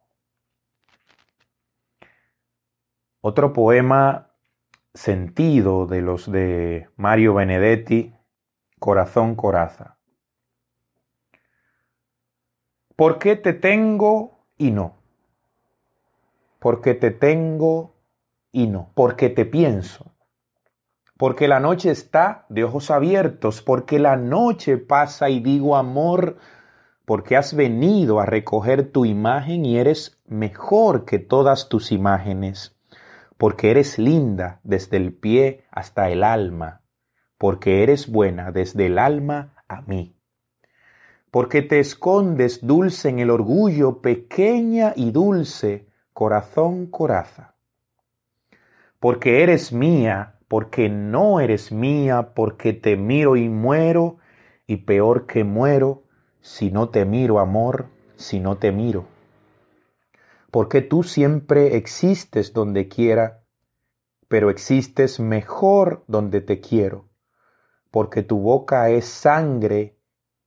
Otro 3.23 3.55
poema 3.55 4.29
sentido 4.93 5.87
de 5.87 6.03
los 6.03 6.31
de 6.31 6.89
Mario 6.97 7.33
Benedetti, 7.33 8.15
Corazón 8.79 9.35
Coraza. 9.35 9.97
¿Por 12.95 13.19
qué 13.19 13.37
te 13.37 13.55
tengo 13.55 14.45
y 14.59 14.71
no? 14.71 14.97
Porque 16.59 16.93
te 16.93 17.11
tengo 17.11 17.95
y 18.53 18.67
no, 18.67 18.91
porque 18.95 19.31
te 19.31 19.47
pienso 19.47 20.13
porque 21.23 21.47
la 21.47 21.61
noche 21.61 21.93
está 21.93 22.47
de 22.49 22.65
ojos 22.65 22.91
abiertos, 22.91 23.63
porque 23.63 24.01
la 24.01 24.17
noche 24.17 24.77
pasa 24.77 25.31
y 25.31 25.39
digo 25.39 25.77
amor, 25.77 26.39
porque 27.05 27.37
has 27.37 27.55
venido 27.55 28.19
a 28.19 28.27
recoger 28.27 28.91
tu 28.91 29.05
imagen 29.05 29.65
y 29.65 29.79
eres 29.79 30.21
mejor 30.27 31.05
que 31.05 31.21
todas 31.21 31.69
tus 31.69 31.93
imágenes, 31.93 32.72
porque 33.43 33.73
eres 33.73 33.99
linda 33.99 34.61
desde 34.63 34.99
el 34.99 35.15
pie 35.15 35.65
hasta 35.73 36.11
el 36.11 36.23
alma, 36.23 36.83
porque 37.39 37.83
eres 37.83 38.09
buena 38.09 38.53
desde 38.53 38.87
el 38.87 39.01
alma 39.01 39.65
a 39.67 39.83
mí, 39.83 40.15
porque 41.33 41.61
te 41.61 41.81
escondes 41.81 42.65
dulce 42.65 43.09
en 43.09 43.19
el 43.19 43.31
orgullo, 43.31 44.01
pequeña 44.01 44.93
y 44.95 45.11
dulce, 45.11 45.89
corazón 46.13 46.87
coraza, 46.87 47.57
porque 49.01 49.43
eres 49.43 49.73
mía, 49.73 50.39
porque 50.47 50.89
no 50.89 51.41
eres 51.41 51.73
mía, 51.73 52.35
porque 52.37 52.73
te 52.73 52.97
miro 52.97 53.35
y 53.35 53.49
muero, 53.49 54.19
y 54.69 54.77
peor 54.77 55.27
que 55.27 55.43
muero, 55.43 56.05
si 56.43 56.71
no 56.71 56.91
te 56.91 57.05
miro, 57.05 57.41
amor, 57.41 57.87
si 58.15 58.39
no 58.39 58.57
te 58.59 58.71
miro. 58.71 59.12
Porque 60.53 60.83
tú 60.83 61.03
siempre 61.03 61.77
existes 61.77 62.53
donde 62.53 62.87
quiera, 62.87 63.43
pero 64.29 64.51
existes 64.51 65.19
mejor 65.19 66.05
donde 66.07 66.41
te 66.41 66.61
quiero, 66.61 67.09
porque 67.91 68.23
tu 68.23 68.39
boca 68.39 68.89
es 68.91 69.07
sangre 69.07 69.99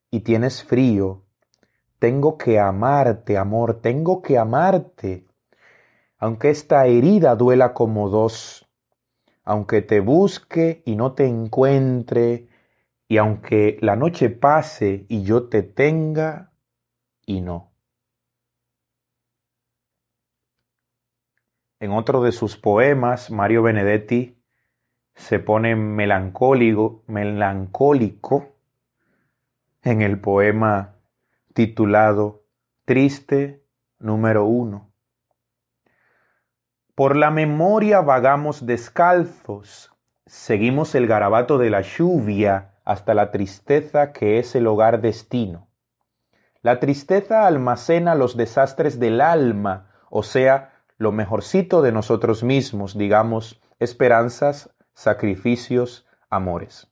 y 0.09 0.21
tienes 0.21 0.63
frío. 0.63 1.25
Tengo 1.99 2.37
que 2.37 2.57
amarte, 2.57 3.37
amor, 3.37 3.81
tengo 3.81 4.21
que 4.21 4.37
amarte, 4.37 5.27
aunque 6.19 6.51
esta 6.51 6.87
herida 6.87 7.35
duela 7.35 7.73
como 7.73 8.09
dos 8.09 8.65
aunque 9.45 9.83
te 9.83 9.99
busque 9.99 10.81
y 10.85 10.95
no 10.95 11.13
te 11.13 11.27
encuentre, 11.27 12.47
y 13.07 13.17
aunque 13.17 13.77
la 13.81 13.95
noche 13.95 14.31
pase 14.31 15.05
y 15.07 15.21
yo 15.21 15.47
te 15.49 15.61
tenga 15.61 16.51
y 17.27 17.41
no. 17.41 17.74
En 21.79 21.91
otro 21.91 22.21
de 22.23 22.31
sus 22.31 22.57
poemas, 22.57 23.31
Mario 23.31 23.63
Benedetti 23.63 24.37
se 25.15 25.39
pone 25.39 25.75
melancólico, 25.75 27.03
en 29.83 30.01
el 30.01 30.19
poema 30.19 30.95
titulado 31.53 32.43
Triste 32.85 33.63
número 33.99 34.45
uno. 34.45 34.91
Por 36.95 37.15
la 37.15 37.29
memoria 37.29 38.01
vagamos 38.01 38.65
descalzos, 38.65 39.93
seguimos 40.25 40.95
el 40.95 41.07
garabato 41.07 41.57
de 41.57 41.69
la 41.69 41.81
lluvia 41.81 42.75
hasta 42.85 43.13
la 43.13 43.31
tristeza 43.31 44.13
que 44.13 44.39
es 44.39 44.55
el 44.55 44.65
hogar 44.67 45.01
destino. 45.01 45.67
La 46.61 46.79
tristeza 46.79 47.45
almacena 47.45 48.15
los 48.15 48.37
desastres 48.37 48.99
del 48.99 49.21
alma, 49.21 49.91
o 50.09 50.23
sea, 50.23 50.74
lo 50.97 51.11
mejorcito 51.11 51.81
de 51.81 51.91
nosotros 51.91 52.43
mismos, 52.43 52.97
digamos, 52.97 53.61
esperanzas, 53.79 54.73
sacrificios, 54.93 56.07
amores. 56.29 56.91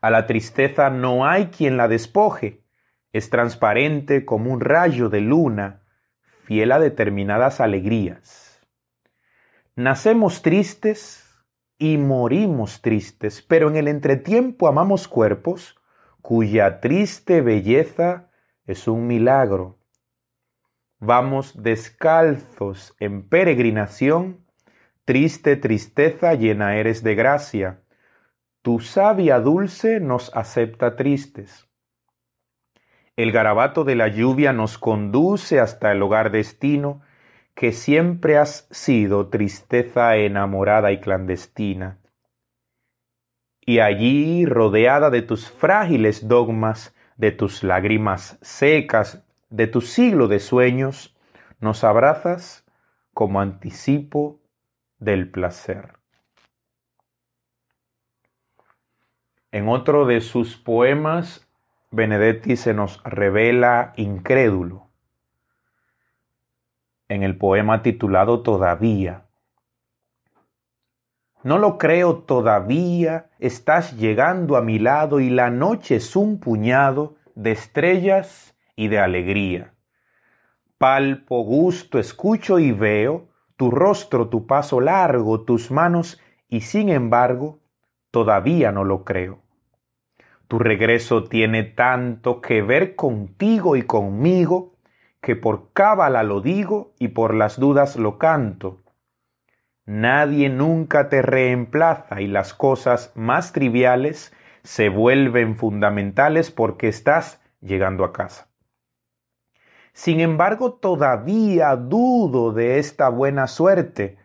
A 0.00 0.10
la 0.10 0.26
tristeza 0.26 0.90
no 0.90 1.26
hay 1.26 1.46
quien 1.46 1.76
la 1.76 1.88
despoje, 1.88 2.64
es 3.12 3.30
transparente 3.30 4.24
como 4.24 4.52
un 4.52 4.60
rayo 4.60 5.08
de 5.08 5.20
luna, 5.20 5.82
fiel 6.44 6.72
a 6.72 6.78
determinadas 6.78 7.60
alegrías. 7.60 8.60
Nacemos 9.74 10.42
tristes 10.42 11.24
y 11.78 11.96
morimos 11.96 12.82
tristes, 12.82 13.42
pero 13.42 13.68
en 13.68 13.76
el 13.76 13.88
entretiempo 13.88 14.68
amamos 14.68 15.08
cuerpos 15.08 15.76
cuya 16.20 16.80
triste 16.80 17.40
belleza 17.40 18.30
es 18.66 18.88
un 18.88 19.06
milagro. 19.06 19.77
Vamos 21.00 21.62
descalzos 21.62 22.96
en 22.98 23.28
peregrinación, 23.28 24.44
triste 25.04 25.56
tristeza 25.56 26.34
llena 26.34 26.76
eres 26.76 27.04
de 27.04 27.14
gracia. 27.14 27.82
Tu 28.62 28.80
savia 28.80 29.38
dulce 29.38 30.00
nos 30.00 30.34
acepta 30.34 30.96
tristes. 30.96 31.68
El 33.14 33.30
garabato 33.30 33.84
de 33.84 33.94
la 33.94 34.08
lluvia 34.08 34.52
nos 34.52 34.76
conduce 34.76 35.60
hasta 35.60 35.92
el 35.92 36.02
hogar 36.02 36.32
destino, 36.32 37.00
que 37.54 37.70
siempre 37.72 38.36
has 38.36 38.66
sido 38.72 39.28
tristeza 39.28 40.16
enamorada 40.16 40.90
y 40.90 40.98
clandestina. 41.00 41.98
Y 43.60 43.78
allí, 43.78 44.46
rodeada 44.46 45.10
de 45.10 45.22
tus 45.22 45.48
frágiles 45.48 46.26
dogmas, 46.26 46.94
de 47.16 47.30
tus 47.30 47.62
lágrimas 47.62 48.38
secas, 48.42 49.27
de 49.50 49.66
tu 49.66 49.80
siglo 49.80 50.28
de 50.28 50.40
sueños, 50.40 51.16
nos 51.60 51.84
abrazas 51.84 52.64
como 53.14 53.40
anticipo 53.40 54.40
del 54.98 55.30
placer. 55.30 55.94
En 59.50 59.68
otro 59.68 60.04
de 60.04 60.20
sus 60.20 60.56
poemas, 60.56 61.48
Benedetti 61.90 62.56
se 62.56 62.74
nos 62.74 63.02
revela 63.02 63.94
incrédulo. 63.96 64.88
En 67.08 67.22
el 67.22 67.38
poema 67.38 67.82
titulado 67.82 68.42
Todavía. 68.42 69.24
No 71.42 71.56
lo 71.56 71.78
creo 71.78 72.18
todavía, 72.18 73.30
estás 73.38 73.96
llegando 73.96 74.56
a 74.56 74.60
mi 74.60 74.78
lado 74.78 75.18
y 75.20 75.30
la 75.30 75.48
noche 75.48 75.96
es 75.96 76.14
un 76.14 76.40
puñado 76.40 77.16
de 77.34 77.52
estrellas 77.52 78.57
y 78.78 78.86
de 78.86 79.00
alegría. 79.00 79.74
Palpo, 80.78 81.42
gusto, 81.42 81.98
escucho 81.98 82.60
y 82.60 82.70
veo 82.70 83.26
tu 83.56 83.72
rostro, 83.72 84.28
tu 84.28 84.46
paso 84.46 84.80
largo, 84.80 85.40
tus 85.40 85.72
manos, 85.72 86.20
y 86.48 86.60
sin 86.60 86.88
embargo, 86.88 87.58
todavía 88.12 88.70
no 88.70 88.84
lo 88.84 89.04
creo. 89.04 89.40
Tu 90.46 90.60
regreso 90.60 91.24
tiene 91.24 91.64
tanto 91.64 92.40
que 92.40 92.62
ver 92.62 92.94
contigo 92.94 93.74
y 93.74 93.82
conmigo, 93.82 94.76
que 95.20 95.34
por 95.34 95.72
cábala 95.72 96.22
lo 96.22 96.40
digo 96.40 96.94
y 97.00 97.08
por 97.08 97.34
las 97.34 97.58
dudas 97.58 97.96
lo 97.96 98.16
canto. 98.16 98.78
Nadie 99.86 100.50
nunca 100.50 101.08
te 101.08 101.20
reemplaza 101.20 102.20
y 102.20 102.28
las 102.28 102.54
cosas 102.54 103.10
más 103.16 103.52
triviales 103.52 104.32
se 104.62 104.88
vuelven 104.88 105.56
fundamentales 105.56 106.52
porque 106.52 106.86
estás 106.86 107.42
llegando 107.60 108.04
a 108.04 108.12
casa. 108.12 108.48
Sin 109.98 110.20
embargo, 110.20 110.74
todavía 110.74 111.74
dudo 111.74 112.52
de 112.52 112.78
esta 112.78 113.08
buena 113.08 113.48
suerte, 113.48 114.16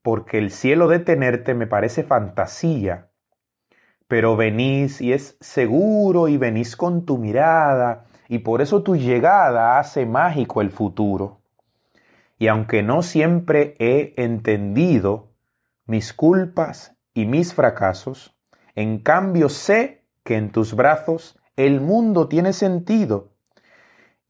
porque 0.00 0.38
el 0.38 0.50
cielo 0.50 0.88
de 0.88 0.98
tenerte 0.98 1.52
me 1.54 1.66
parece 1.66 2.04
fantasía 2.04 3.10
pero 4.10 4.34
venís 4.34 5.00
y 5.00 5.12
es 5.12 5.36
seguro 5.38 6.26
y 6.26 6.36
venís 6.36 6.74
con 6.74 7.06
tu 7.06 7.16
mirada 7.16 8.06
y 8.26 8.38
por 8.40 8.60
eso 8.60 8.82
tu 8.82 8.96
llegada 8.96 9.78
hace 9.78 10.04
mágico 10.04 10.62
el 10.62 10.70
futuro. 10.72 11.42
Y 12.36 12.48
aunque 12.48 12.82
no 12.82 13.02
siempre 13.02 13.76
he 13.78 14.14
entendido 14.16 15.28
mis 15.86 16.12
culpas 16.12 16.96
y 17.14 17.26
mis 17.26 17.54
fracasos, 17.54 18.36
en 18.74 18.98
cambio 18.98 19.48
sé 19.48 20.02
que 20.24 20.34
en 20.34 20.50
tus 20.50 20.74
brazos 20.74 21.38
el 21.54 21.80
mundo 21.80 22.26
tiene 22.26 22.52
sentido. 22.52 23.28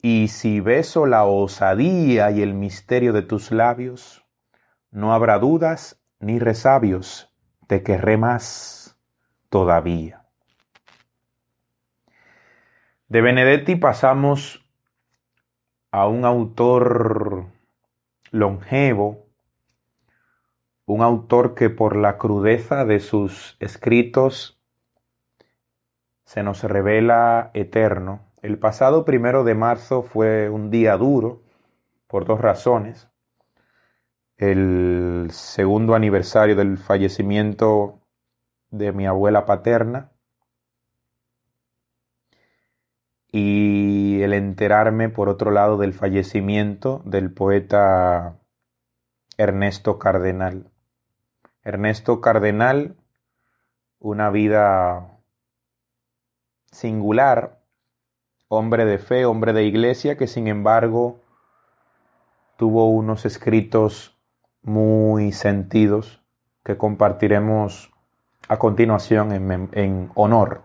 Y 0.03 0.29
si 0.29 0.61
beso 0.61 1.07
la 1.07 1.25
osadía 1.25 2.31
y 2.31 2.43
el 2.43 2.55
misterio 2.55 3.13
de 3.13 3.23
tus 3.23 3.53
labios, 3.53 4.25
no 4.91 5.13
habrá 5.13 5.39
dudas 5.39 6.01
ni 6.21 6.39
resabios, 6.39 7.33
te 7.67 7.83
querré 7.83 8.17
más 8.17 8.99
todavía. 9.51 10.25
De 13.09 13.21
Benedetti 13.21 13.77
pasamos 13.77 14.65
a 15.91 16.07
un 16.07 16.25
autor 16.25 17.47
longevo, 18.31 19.27
un 20.87 21.03
autor 21.03 21.55
que 21.55 21.71
por 21.71 21.97
la 21.97 22.19
crudeza 22.19 22.85
de 22.85 23.01
sus 23.01 23.57
escritos 23.61 24.61
se 26.25 26.43
nos 26.43 26.63
revela 26.63 27.51
eterno. 27.55 28.30
El 28.43 28.59
pasado 28.59 29.05
primero 29.05 29.45
de 29.45 29.55
marzo 29.55 30.03
fue 30.03 30.49
un 30.49 30.71
día 30.71 30.97
duro 30.97 31.43
por 32.07 32.25
dos 32.25 32.41
razones. 32.41 33.09
El 34.39 35.29
segundo 35.31 35.95
aniversario 35.95 36.57
del 36.57 36.79
fallecimiento 36.79 38.01
de 38.71 38.93
mi 38.93 39.07
abuela 39.07 39.45
paterna 39.45 40.13
y 43.31 44.23
el 44.23 44.33
enterarme 44.33 45.11
por 45.11 45.29
otro 45.29 45.51
lado 45.51 45.77
del 45.77 45.93
fallecimiento 45.93 47.03
del 47.05 47.31
poeta 47.33 48.39
Ernesto 49.37 49.99
Cardenal. 49.99 50.71
Ernesto 51.63 52.23
Cardenal, 52.23 52.97
una 53.99 54.31
vida 54.31 55.19
singular, 56.73 57.60
hombre 58.53 58.85
de 58.85 58.99
fe, 58.99 59.25
hombre 59.27 59.53
de 59.53 59.63
iglesia, 59.63 60.17
que 60.17 60.27
sin 60.27 60.49
embargo 60.49 61.21
tuvo 62.57 62.91
unos 62.91 63.25
escritos 63.25 64.19
muy 64.63 65.31
sentidos 65.31 66.21
que 66.65 66.77
compartiremos 66.77 67.93
a 68.49 68.59
continuación 68.59 69.31
en, 69.73 70.11
honor 70.17 70.63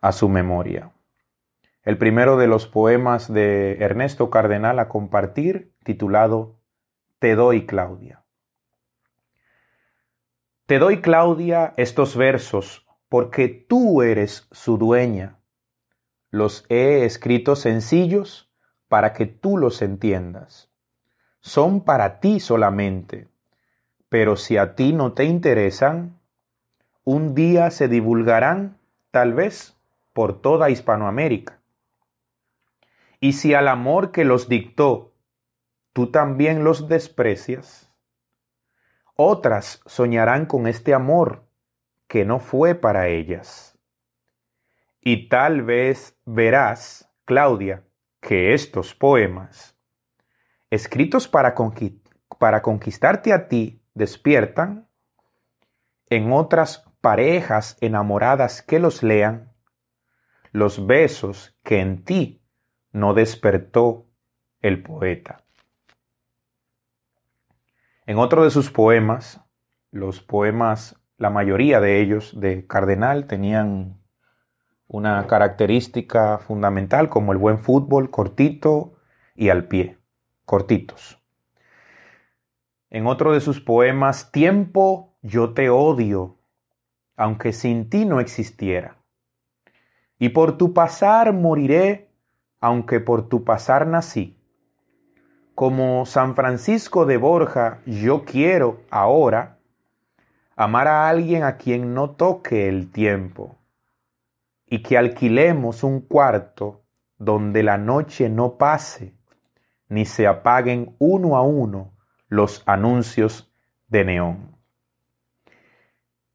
a 0.00 0.12
su 0.12 0.28
memoria. 0.28 0.92
El 1.82 1.98
primero 1.98 2.36
de 2.36 2.46
los 2.46 2.68
poemas 2.68 3.30
de 3.30 3.76
Ernesto 3.80 4.30
Cardenal 4.30 4.78
a 4.78 4.88
compartir, 4.88 5.74
titulado 5.82 6.60
Te 7.18 7.34
doy 7.34 7.66
Claudia. 7.66 8.22
Te 10.66 10.78
doy 10.78 11.00
Claudia 11.00 11.74
estos 11.76 12.16
versos 12.16 12.86
porque 13.08 13.48
tú 13.48 14.00
eres 14.00 14.46
su 14.52 14.78
dueña. 14.78 15.40
Los 16.34 16.66
he 16.68 17.04
escrito 17.04 17.54
sencillos 17.54 18.50
para 18.88 19.12
que 19.12 19.24
tú 19.24 19.56
los 19.56 19.82
entiendas. 19.82 20.68
Son 21.38 21.84
para 21.84 22.18
ti 22.18 22.40
solamente, 22.40 23.28
pero 24.08 24.34
si 24.34 24.56
a 24.56 24.74
ti 24.74 24.92
no 24.92 25.12
te 25.12 25.26
interesan, 25.26 26.18
un 27.04 27.36
día 27.36 27.70
se 27.70 27.86
divulgarán, 27.86 28.80
tal 29.12 29.32
vez, 29.32 29.76
por 30.12 30.40
toda 30.40 30.70
Hispanoamérica. 30.70 31.60
Y 33.20 33.34
si 33.34 33.54
al 33.54 33.68
amor 33.68 34.10
que 34.10 34.24
los 34.24 34.48
dictó 34.48 35.12
tú 35.92 36.10
también 36.10 36.64
los 36.64 36.88
desprecias, 36.88 37.92
otras 39.14 39.82
soñarán 39.86 40.46
con 40.46 40.66
este 40.66 40.94
amor 40.94 41.44
que 42.08 42.24
no 42.24 42.40
fue 42.40 42.74
para 42.74 43.06
ellas. 43.06 43.73
Y 45.06 45.28
tal 45.28 45.60
vez 45.60 46.18
verás, 46.24 47.12
Claudia, 47.26 47.84
que 48.22 48.54
estos 48.54 48.94
poemas, 48.94 49.78
escritos 50.70 51.28
para, 51.28 51.54
para 52.38 52.62
conquistarte 52.62 53.34
a 53.34 53.46
ti, 53.46 53.82
despiertan 53.92 54.88
en 56.08 56.32
otras 56.32 56.90
parejas 57.02 57.76
enamoradas 57.82 58.62
que 58.62 58.78
los 58.78 59.02
lean, 59.02 59.52
los 60.52 60.86
besos 60.86 61.54
que 61.62 61.80
en 61.80 62.02
ti 62.02 62.42
no 62.90 63.12
despertó 63.12 64.06
el 64.62 64.82
poeta. 64.82 65.44
En 68.06 68.16
otro 68.16 68.42
de 68.44 68.50
sus 68.50 68.70
poemas, 68.70 69.42
los 69.90 70.22
poemas, 70.22 70.98
la 71.18 71.28
mayoría 71.28 71.80
de 71.80 72.00
ellos 72.00 72.40
de 72.40 72.66
Cardenal 72.66 73.26
tenían 73.26 74.02
una 74.88 75.26
característica 75.26 76.38
fundamental 76.38 77.08
como 77.08 77.32
el 77.32 77.38
buen 77.38 77.58
fútbol 77.58 78.10
cortito 78.10 78.94
y 79.34 79.48
al 79.48 79.66
pie, 79.66 79.98
cortitos. 80.44 81.20
En 82.90 83.06
otro 83.06 83.32
de 83.32 83.40
sus 83.40 83.60
poemas, 83.60 84.30
Tiempo, 84.30 85.16
yo 85.22 85.52
te 85.54 85.68
odio, 85.70 86.38
aunque 87.16 87.52
sin 87.52 87.88
ti 87.88 88.04
no 88.04 88.20
existiera. 88.20 88.98
Y 90.18 90.28
por 90.28 90.56
tu 90.58 90.74
pasar 90.74 91.32
moriré, 91.32 92.10
aunque 92.60 93.00
por 93.00 93.28
tu 93.28 93.44
pasar 93.44 93.86
nací. 93.86 94.38
Como 95.54 96.06
San 96.06 96.34
Francisco 96.34 97.04
de 97.04 97.16
Borja, 97.16 97.80
yo 97.86 98.24
quiero 98.24 98.80
ahora 98.90 99.58
amar 100.56 100.86
a 100.88 101.08
alguien 101.08 101.42
a 101.42 101.56
quien 101.56 101.94
no 101.94 102.10
toque 102.10 102.68
el 102.68 102.90
tiempo 102.90 103.58
y 104.66 104.82
que 104.82 104.98
alquilemos 104.98 105.82
un 105.82 106.00
cuarto 106.00 106.84
donde 107.18 107.62
la 107.62 107.78
noche 107.78 108.28
no 108.28 108.56
pase 108.58 109.14
ni 109.88 110.04
se 110.04 110.26
apaguen 110.26 110.96
uno 110.98 111.36
a 111.36 111.42
uno 111.42 111.96
los 112.28 112.62
anuncios 112.66 113.52
de 113.88 114.04
neón. 114.04 114.56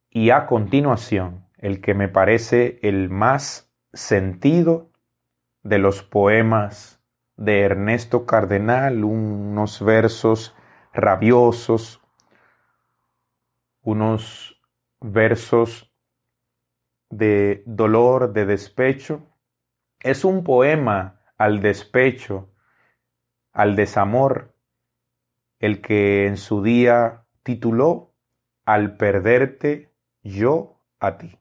Y 0.09 0.29
a 0.29 0.45
continuación, 0.45 1.45
el 1.57 1.81
que 1.81 1.93
me 1.93 2.07
parece 2.07 2.79
el 2.83 3.09
más 3.09 3.71
sentido 3.93 4.91
de 5.63 5.77
los 5.77 6.03
poemas 6.03 7.01
de 7.35 7.61
Ernesto 7.61 8.25
Cardenal, 8.25 9.03
unos 9.03 9.83
versos 9.83 10.55
rabiosos, 10.93 12.01
unos 13.81 14.61
versos 14.99 15.88
de 17.09 17.63
dolor, 17.65 18.33
de 18.33 18.45
despecho. 18.45 19.21
Es 19.99 20.23
un 20.23 20.43
poema 20.43 21.21
al 21.37 21.61
despecho 21.61 22.49
al 23.59 23.75
desamor, 23.75 24.53
el 25.59 25.81
que 25.81 26.27
en 26.27 26.37
su 26.37 26.63
día 26.63 27.25
tituló 27.43 28.13
Al 28.63 28.95
perderte 28.95 29.91
yo 30.23 30.81
a 30.99 31.17
ti. 31.17 31.37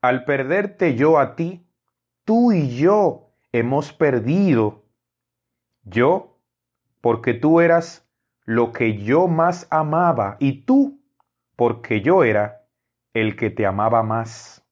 Al 0.00 0.24
perderte 0.24 0.94
yo 0.94 1.18
a 1.18 1.36
ti, 1.36 1.66
tú 2.24 2.52
y 2.52 2.76
yo 2.76 3.34
hemos 3.52 3.92
perdido. 3.92 4.84
Yo, 5.82 6.38
porque 7.00 7.34
tú 7.34 7.60
eras 7.60 8.08
lo 8.44 8.72
que 8.72 9.02
yo 9.02 9.26
más 9.26 9.66
amaba 9.70 10.36
y 10.38 10.62
tú, 10.62 11.02
porque 11.56 12.00
yo 12.00 12.24
era 12.24 12.59
el 13.14 13.36
que 13.36 13.50
te 13.50 13.66
amaba 13.66 14.02
más. 14.02 14.64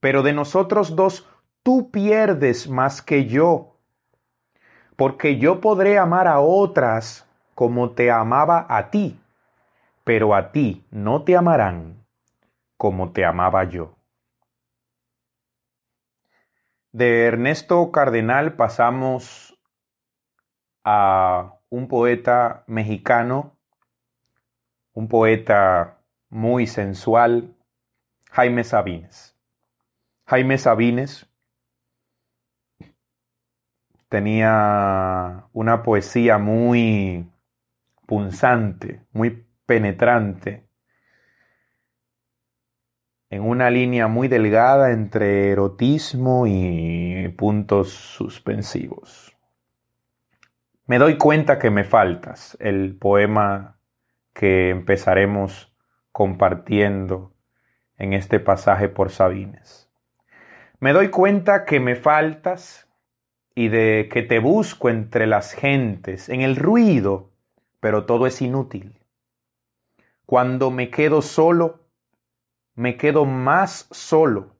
Pero 0.00 0.22
de 0.22 0.32
nosotros 0.32 0.94
dos, 0.94 1.28
tú 1.62 1.90
pierdes 1.90 2.68
más 2.68 3.02
que 3.02 3.26
yo, 3.26 3.76
porque 4.96 5.38
yo 5.38 5.60
podré 5.60 5.98
amar 5.98 6.28
a 6.28 6.40
otras 6.40 7.28
como 7.54 7.90
te 7.90 8.10
amaba 8.10 8.66
a 8.68 8.90
ti, 8.90 9.20
pero 10.04 10.34
a 10.34 10.52
ti 10.52 10.86
no 10.90 11.24
te 11.24 11.36
amarán 11.36 12.06
como 12.76 13.12
te 13.12 13.24
amaba 13.24 13.64
yo. 13.64 13.96
De 16.92 17.26
Ernesto 17.26 17.90
Cardenal 17.92 18.54
pasamos 18.54 19.58
a 20.84 21.58
un 21.68 21.86
poeta 21.86 22.64
mexicano, 22.66 23.58
un 24.94 25.06
poeta 25.06 25.97
muy 26.30 26.66
sensual, 26.66 27.54
Jaime 28.30 28.64
Sabines. 28.64 29.36
Jaime 30.26 30.58
Sabines 30.58 31.26
tenía 34.08 35.48
una 35.52 35.82
poesía 35.82 36.38
muy 36.38 37.30
punzante, 38.06 39.02
muy 39.12 39.46
penetrante, 39.66 40.68
en 43.30 43.42
una 43.42 43.70
línea 43.70 44.06
muy 44.06 44.28
delgada 44.28 44.92
entre 44.92 45.50
erotismo 45.50 46.46
y 46.46 47.28
puntos 47.36 47.90
suspensivos. 47.90 49.36
Me 50.86 50.98
doy 50.98 51.18
cuenta 51.18 51.58
que 51.58 51.70
me 51.70 51.84
faltas, 51.84 52.56
el 52.60 52.96
poema 52.96 53.78
que 54.32 54.70
empezaremos 54.70 55.67
compartiendo 56.18 57.32
en 57.96 58.12
este 58.12 58.40
pasaje 58.40 58.88
por 58.88 59.10
Sabines. 59.10 59.88
Me 60.80 60.92
doy 60.92 61.10
cuenta 61.10 61.64
que 61.64 61.78
me 61.78 61.94
faltas 61.94 62.88
y 63.54 63.68
de 63.68 64.08
que 64.12 64.22
te 64.22 64.40
busco 64.40 64.88
entre 64.88 65.28
las 65.28 65.52
gentes, 65.52 66.28
en 66.28 66.40
el 66.40 66.56
ruido, 66.56 67.30
pero 67.78 68.04
todo 68.04 68.26
es 68.26 68.42
inútil. 68.42 68.98
Cuando 70.26 70.72
me 70.72 70.90
quedo 70.90 71.22
solo, 71.22 71.84
me 72.74 72.96
quedo 72.96 73.24
más 73.24 73.86
solo, 73.92 74.56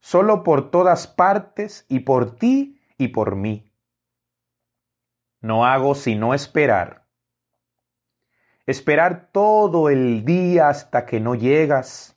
solo 0.00 0.42
por 0.42 0.70
todas 0.70 1.06
partes 1.06 1.84
y 1.90 2.00
por 2.00 2.34
ti 2.36 2.80
y 2.96 3.08
por 3.08 3.36
mí. 3.36 3.70
No 5.42 5.66
hago 5.66 5.94
sino 5.94 6.32
esperar. 6.32 7.01
Esperar 8.66 9.30
todo 9.32 9.90
el 9.90 10.24
día 10.24 10.68
hasta 10.68 11.04
que 11.04 11.18
no 11.18 11.34
llegas, 11.34 12.16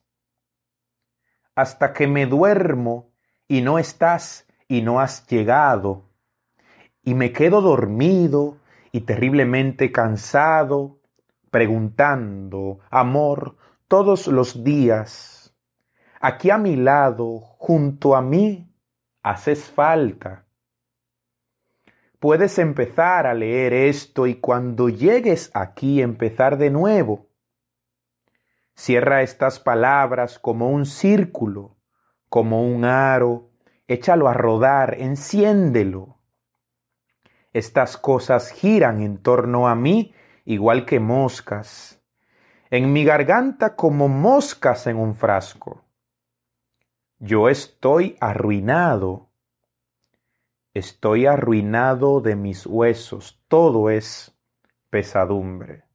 hasta 1.55 1.93
que 1.93 2.05
me 2.07 2.27
duermo 2.27 3.13
y 3.47 3.61
no 3.61 3.79
estás 3.79 4.47
y 4.67 4.81
no 4.81 4.99
has 4.99 5.25
llegado, 5.27 6.09
y 7.01 7.15
me 7.15 7.31
quedo 7.31 7.61
dormido 7.61 8.57
y 8.91 9.01
terriblemente 9.01 9.91
cansado, 9.91 10.99
preguntando, 11.49 12.79
amor, 12.89 13.57
todos 13.87 14.27
los 14.27 14.63
días, 14.63 15.55
aquí 16.19 16.49
a 16.49 16.57
mi 16.57 16.75
lado, 16.75 17.39
junto 17.39 18.15
a 18.15 18.21
mí, 18.21 18.71
haces 19.23 19.63
falta. 19.63 20.44
Puedes 22.25 22.57
empezar 22.57 23.27
a 23.27 23.35
leer 23.35 23.71
esto 23.71 24.25
y 24.25 24.33
cuando 24.33 24.89
llegues 24.89 25.51
aquí 25.53 26.01
empezar 26.01 26.57
de 26.57 26.71
nuevo. 26.71 27.27
Cierra 28.73 29.21
estas 29.21 29.59
palabras 29.59 30.39
como 30.39 30.71
un 30.71 30.87
círculo, 30.87 31.77
como 32.27 32.67
un 32.67 32.83
aro, 32.83 33.51
échalo 33.87 34.27
a 34.27 34.33
rodar, 34.33 34.95
enciéndelo. 34.99 36.17
Estas 37.53 37.95
cosas 37.95 38.49
giran 38.49 39.03
en 39.03 39.19
torno 39.19 39.67
a 39.67 39.75
mí 39.75 40.11
igual 40.45 40.87
que 40.87 40.99
moscas 40.99 42.01
en 42.71 42.91
mi 42.91 43.05
garganta 43.05 43.75
como 43.75 44.07
moscas 44.07 44.87
en 44.87 44.97
un 44.97 45.13
frasco. 45.13 45.85
Yo 47.19 47.49
estoy 47.49 48.17
arruinado, 48.19 49.29
estoy 50.75 51.25
arruinado 51.25 52.21
de 52.21 52.35
mis 52.35 52.67
huesos, 52.67 53.41
todo 53.47 53.89
es 53.89 54.37
pesadumbre. 54.91 55.85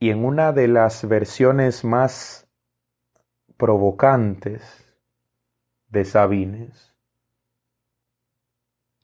Y 0.00 0.10
en 0.10 0.24
una 0.24 0.52
de 0.52 0.66
las 0.66 1.06
versiones 1.06 1.84
más 1.84 2.48
provocantes 3.56 4.62
de 5.88 6.04
Sabines, 6.04 6.94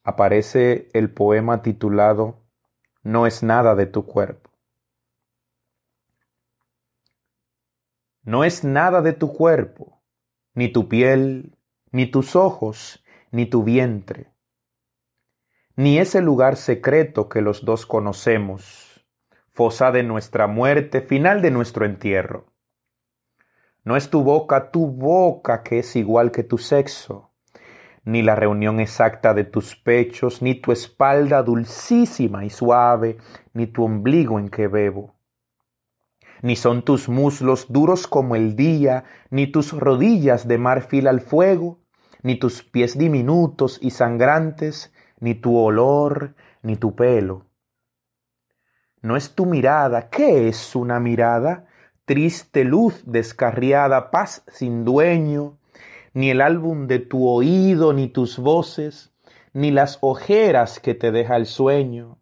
aparece 0.03 0.89
el 0.93 1.13
poema 1.13 1.61
titulado 1.61 2.41
no 3.03 3.25
es 3.27 3.43
nada 3.43 3.75
de 3.75 3.85
tu 3.85 4.05
cuerpo. 4.05 4.51
No 8.23 8.43
es 8.43 8.65
nada 8.65 9.01
de 9.01 9.13
tu 9.13 9.31
cuerpo, 9.31 9.96
ni 10.57 10.69
tu 10.69 10.89
piel, 10.89 11.55
ni 11.91 12.07
tus 12.07 12.35
ojos, 12.35 13.05
ni 13.29 13.45
tu 13.45 13.61
vientre, 13.61 14.31
ni 15.75 15.99
ese 15.99 16.19
lugar 16.19 16.55
secreto 16.55 17.29
que 17.29 17.43
los 17.43 17.63
dos 17.63 17.85
conocemos, 17.85 19.05
fosa 19.51 19.91
de 19.91 20.01
nuestra 20.01 20.47
muerte, 20.47 21.01
final 21.01 21.43
de 21.43 21.51
nuestro 21.51 21.85
entierro. 21.85 22.47
No 23.83 23.97
es 23.97 24.09
tu 24.09 24.23
boca, 24.23 24.71
tu 24.71 24.87
boca 24.87 25.61
que 25.61 25.77
es 25.77 25.95
igual 25.95 26.31
que 26.31 26.41
tu 26.41 26.57
sexo, 26.57 27.29
ni 28.03 28.23
la 28.23 28.33
reunión 28.33 28.79
exacta 28.79 29.35
de 29.35 29.43
tus 29.43 29.75
pechos, 29.75 30.41
ni 30.41 30.55
tu 30.55 30.71
espalda 30.71 31.43
dulcísima 31.43 32.45
y 32.45 32.49
suave, 32.49 33.17
ni 33.53 33.67
tu 33.67 33.83
ombligo 33.83 34.39
en 34.39 34.49
que 34.49 34.67
bebo. 34.67 35.16
Ni 36.41 36.55
son 36.55 36.83
tus 36.83 37.09
muslos 37.09 37.71
duros 37.71 38.07
como 38.07 38.35
el 38.35 38.55
día, 38.55 39.05
ni 39.29 39.47
tus 39.47 39.73
rodillas 39.73 40.47
de 40.47 40.57
marfil 40.57 41.07
al 41.07 41.21
fuego, 41.21 41.79
ni 42.23 42.35
tus 42.35 42.63
pies 42.63 42.97
diminutos 42.97 43.79
y 43.81 43.91
sangrantes, 43.91 44.93
ni 45.19 45.35
tu 45.35 45.57
olor, 45.57 46.35
ni 46.61 46.75
tu 46.75 46.95
pelo. 46.95 47.45
No 49.01 49.15
es 49.15 49.35
tu 49.35 49.45
mirada, 49.45 50.09
¿qué 50.09 50.47
es 50.47 50.75
una 50.75 50.99
mirada? 50.99 51.67
Triste 52.05 52.63
luz 52.63 53.03
descarriada, 53.05 54.11
paz 54.11 54.43
sin 54.47 54.85
dueño, 54.85 55.57
ni 56.13 56.29
el 56.29 56.41
álbum 56.41 56.87
de 56.87 56.99
tu 56.99 57.27
oído, 57.27 57.93
ni 57.93 58.07
tus 58.07 58.39
voces, 58.39 59.13
ni 59.53 59.71
las 59.71 59.97
ojeras 60.01 60.79
que 60.79 60.93
te 60.93 61.11
deja 61.11 61.35
el 61.35 61.45
sueño, 61.45 62.17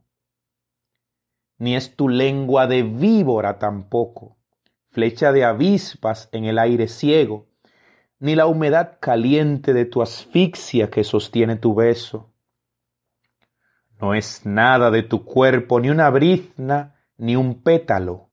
ni 1.58 1.76
es 1.76 1.96
tu 1.96 2.10
lengua 2.10 2.68
de 2.68 2.84
víbora 2.84 3.60
tampoco, 3.60 4.38
flecha 4.90 5.32
de 5.32 5.44
avispas 5.44 6.30
en 6.32 6.46
el 6.46 6.60
aire 6.60 6.88
ciego, 6.88 7.48
ni 8.20 8.36
la 8.36 8.48
humedad 8.48 8.98
caliente 9.00 9.74
de 9.74 9.86
tu 9.86 10.02
asfixia 10.02 10.90
que 10.90 11.04
sostiene 11.04 11.58
tu 11.58 11.76
beso. 11.76 12.34
No 14.00 14.14
es 14.14 14.46
nada 14.46 14.92
de 14.92 15.04
tu 15.04 15.24
cuerpo, 15.24 15.80
ni 15.80 15.90
una 15.90 16.10
brizna, 16.10 16.96
ni 17.18 17.36
un 17.36 17.62
pétalo, 17.62 18.30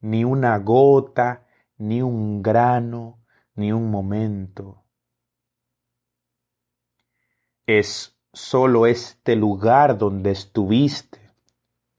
ni 0.00 0.24
una 0.24 0.58
gota, 0.58 1.46
ni 1.78 2.02
un 2.02 2.42
grano, 2.42 3.24
ni 3.54 3.72
un 3.72 3.90
momento. 3.90 4.84
Es 7.66 8.18
solo 8.32 8.86
este 8.86 9.36
lugar 9.36 9.98
donde 9.98 10.30
estuviste, 10.30 11.21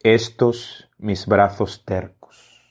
estos 0.03 0.91
mis 0.97 1.25
brazos 1.27 1.85
tercos. 1.85 2.61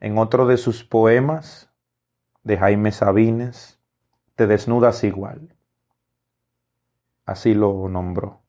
En 0.00 0.16
otro 0.16 0.46
de 0.46 0.56
sus 0.56 0.82
poemas, 0.82 1.70
de 2.42 2.56
Jaime 2.56 2.90
Sabines, 2.90 3.78
te 4.34 4.46
desnudas 4.46 5.04
igual. 5.04 5.54
Así 7.26 7.52
lo 7.52 7.86
nombró. 7.90 8.40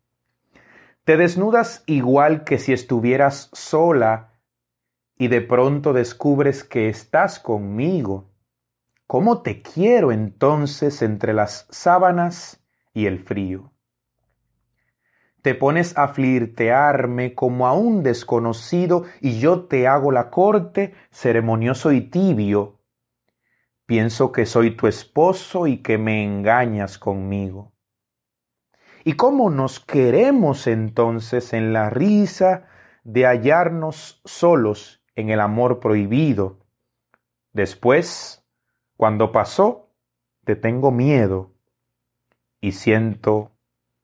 Te 1.04 1.18
desnudas 1.18 1.84
igual 1.88 2.46
que 2.46 2.58
si 2.58 2.72
estuvieras 2.72 3.50
sola 3.52 4.40
y 5.18 5.28
de 5.28 5.42
pronto 5.42 5.92
descubres 5.92 6.64
que 6.64 6.88
estás 6.88 7.38
conmigo, 7.42 8.32
¿cómo 9.08 9.42
te 9.42 9.62
quiero 9.62 10.14
entonces 10.14 11.02
entre 11.02 11.34
las 11.34 11.68
sábanas 11.70 12.61
y 12.94 13.06
el 13.06 13.20
frío? 13.20 13.72
Te 15.42 15.56
pones 15.56 15.98
a 15.98 16.08
flirtearme 16.08 17.34
como 17.34 17.66
a 17.66 17.74
un 17.74 18.04
desconocido 18.04 19.06
y 19.22 19.40
yo 19.40 19.66
te 19.66 19.88
hago 19.88 20.12
la 20.12 20.30
corte 20.30 20.94
ceremonioso 21.10 21.92
y 21.92 22.02
tibio. 22.02 22.80
Pienso 23.88 24.32
que 24.32 24.46
soy 24.46 24.76
tu 24.78 24.88
esposo 24.88 25.66
y 25.66 25.82
que 25.82 25.98
me 25.98 26.24
engañas 26.24 27.00
conmigo. 27.00 27.74
¿Y 29.04 29.14
cómo 29.14 29.50
nos 29.50 29.80
queremos 29.80 30.68
entonces 30.68 31.54
en 31.54 31.74
la 31.74 31.90
risa 31.90 32.68
de 33.04 33.26
hallarnos 33.26 34.22
solos 34.26 35.04
en 35.16 35.30
el 35.30 35.40
amor 35.40 35.80
prohibido? 35.80 36.60
Después, 37.52 38.46
cuando 38.96 39.32
pasó, 39.32 39.90
te 40.46 40.56
tengo 40.56 40.92
miedo 40.92 41.52
y 42.62 42.74
siento 42.74 43.52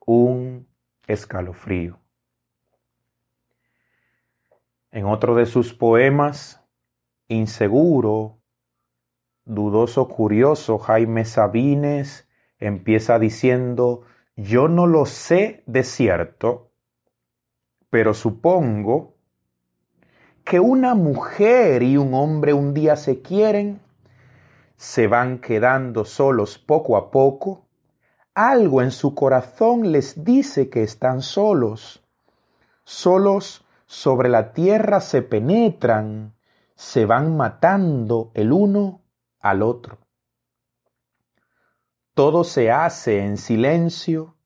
un 0.05 0.67
escalofrío. 1.05 1.99
En 4.91 5.05
otro 5.05 5.35
de 5.35 5.45
sus 5.45 5.73
poemas, 5.73 6.63
inseguro, 7.27 8.39
dudoso, 9.45 10.07
curioso, 10.07 10.79
Jaime 10.79 11.23
Sabines 11.23 12.27
empieza 12.57 13.19
diciendo, 13.19 14.01
yo 14.35 14.67
no 14.67 14.87
lo 14.87 15.05
sé 15.05 15.63
de 15.67 15.83
cierto, 15.83 16.71
pero 17.91 18.15
supongo 18.15 19.15
que 20.43 20.59
una 20.59 20.95
mujer 20.95 21.83
y 21.83 21.97
un 21.97 22.13
hombre 22.13 22.53
un 22.53 22.73
día 22.73 22.95
se 22.95 23.21
quieren, 23.21 23.81
se 24.77 25.07
van 25.07 25.39
quedando 25.39 26.05
solos 26.05 26.57
poco 26.57 26.97
a 26.97 27.11
poco, 27.11 27.66
algo 28.37 28.81
en 28.81 28.91
su 28.91 29.15
corazón 29.15 29.91
les 29.91 30.23
dice 30.23 30.69
que 30.69 30.83
están 30.83 31.21
solos, 31.21 32.03
solos 32.83 33.65
sobre 33.85 34.29
la 34.29 34.53
tierra 34.53 35.01
se 35.01 35.21
penetran, 35.21 36.35
se 36.75 37.05
van 37.05 37.35
matando 37.35 38.31
el 38.33 38.51
uno 38.51 39.01
al 39.39 39.61
otro 39.61 39.99
todo 42.17 42.43
se 42.43 42.71
hace 42.71 43.19
en 43.19 43.37
silencio, 43.37 44.37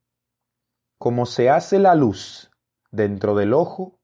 como 0.98 1.26
se 1.26 1.50
hace 1.50 1.80
la 1.80 1.96
luz 1.96 2.52
dentro 2.92 3.34
del 3.34 3.54
ojo, 3.54 3.98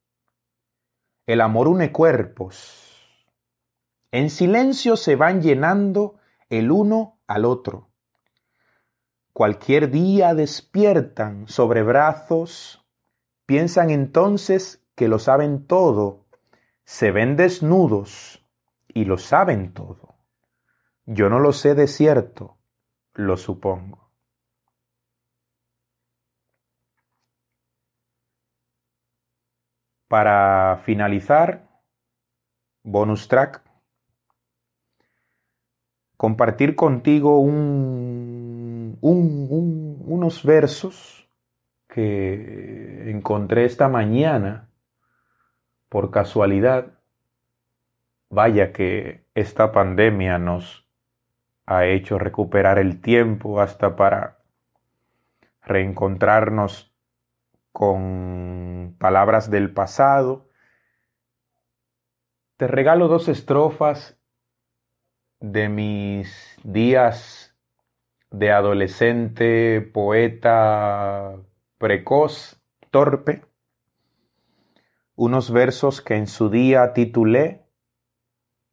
el 1.26 1.42
amor 1.42 1.68
une 1.68 1.92
cuerpos. 1.92 2.96
En 4.12 4.30
silencio 4.30 4.96
se 4.96 5.18
van 5.18 5.42
llenando 5.42 6.16
el 6.48 6.72
uno 6.72 7.20
al 7.28 7.44
otro. 7.44 7.87
Cualquier 9.38 9.92
día 9.92 10.34
despiertan 10.34 11.48
sobre 11.48 11.84
brazos, 11.84 12.84
piensan 13.46 13.92
entonces 13.92 14.84
que 14.96 15.08
lo 15.08 15.20
saben 15.20 15.68
todo, 15.68 16.26
se 16.86 17.12
ven 17.12 17.36
desnudos 17.36 18.44
y 18.88 19.06
lo 19.06 19.20
saben 19.20 19.76
todo. 19.76 20.16
Yo 21.06 21.30
no 21.30 21.38
lo 21.40 21.54
sé 21.54 21.76
de 21.76 21.86
cierto, 21.86 22.58
lo 23.14 23.38
supongo. 23.38 24.12
Para 30.08 30.82
finalizar, 30.84 31.70
bonus 32.82 33.28
track, 33.28 33.62
compartir 36.18 36.76
contigo 36.76 37.40
un, 37.40 38.57
unos 39.02 40.44
versos 40.44 41.30
que 41.88 43.10
encontré 43.10 43.66
esta 43.66 43.88
mañana 43.88 44.70
por 45.90 46.12
casualidad. 46.12 47.00
Vaya 48.30 48.74
que 48.74 49.26
esta 49.36 49.72
pandemia 49.72 50.38
nos 50.38 50.88
ha 51.66 51.86
hecho 51.86 52.20
recuperar 52.20 52.78
el 52.80 53.02
tiempo 53.02 53.62
hasta 53.62 53.96
para 53.96 54.40
reencontrarnos 55.62 56.94
con 57.72 58.96
palabras 59.00 59.52
del 59.52 59.74
pasado. 59.74 60.50
Te 62.58 62.68
regalo 62.68 63.08
dos 63.08 63.28
estrofas 63.28 64.18
de 65.40 65.70
mis 65.70 66.58
días 66.64 67.47
de 68.32 68.52
adolescente, 68.52 69.82
poeta 69.82 71.36
precoz, 71.78 72.62
torpe, 72.92 73.44
unos 75.16 75.52
versos 75.52 76.02
que 76.02 76.16
en 76.16 76.28
su 76.28 76.50
día 76.50 76.94
titulé 76.94 77.66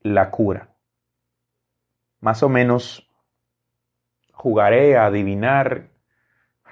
La 0.01 0.31
cura 0.31 0.75
más 2.25 2.43
o 2.43 2.49
menos 2.49 3.07
jugaré 4.33 4.97
a 4.97 5.05
adivinar, 5.05 5.91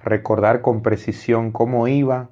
recordar 0.02 0.62
con 0.62 0.80
precisión 0.80 1.52
cómo 1.52 1.88
iba. 1.88 2.30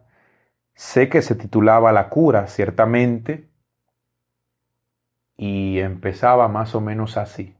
Sé 0.72 1.10
que 1.10 1.20
se 1.20 1.34
titulaba 1.34 1.92
La 1.92 2.08
cura, 2.08 2.46
ciertamente, 2.46 3.50
y 5.36 5.80
empezaba 5.80 6.48
más 6.48 6.74
o 6.74 6.80
menos 6.80 7.18
así. 7.18 7.54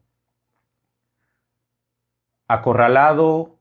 Acorralado 2.51 3.61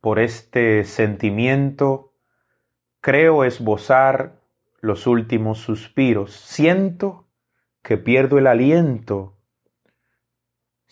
por 0.00 0.18
este 0.18 0.84
sentimiento, 0.84 2.12
creo 3.00 3.44
esbozar 3.44 4.40
los 4.80 5.06
últimos 5.06 5.58
suspiros. 5.58 6.32
Siento 6.32 7.28
que 7.82 7.96
pierdo 7.96 8.38
el 8.38 8.46
aliento 8.46 9.38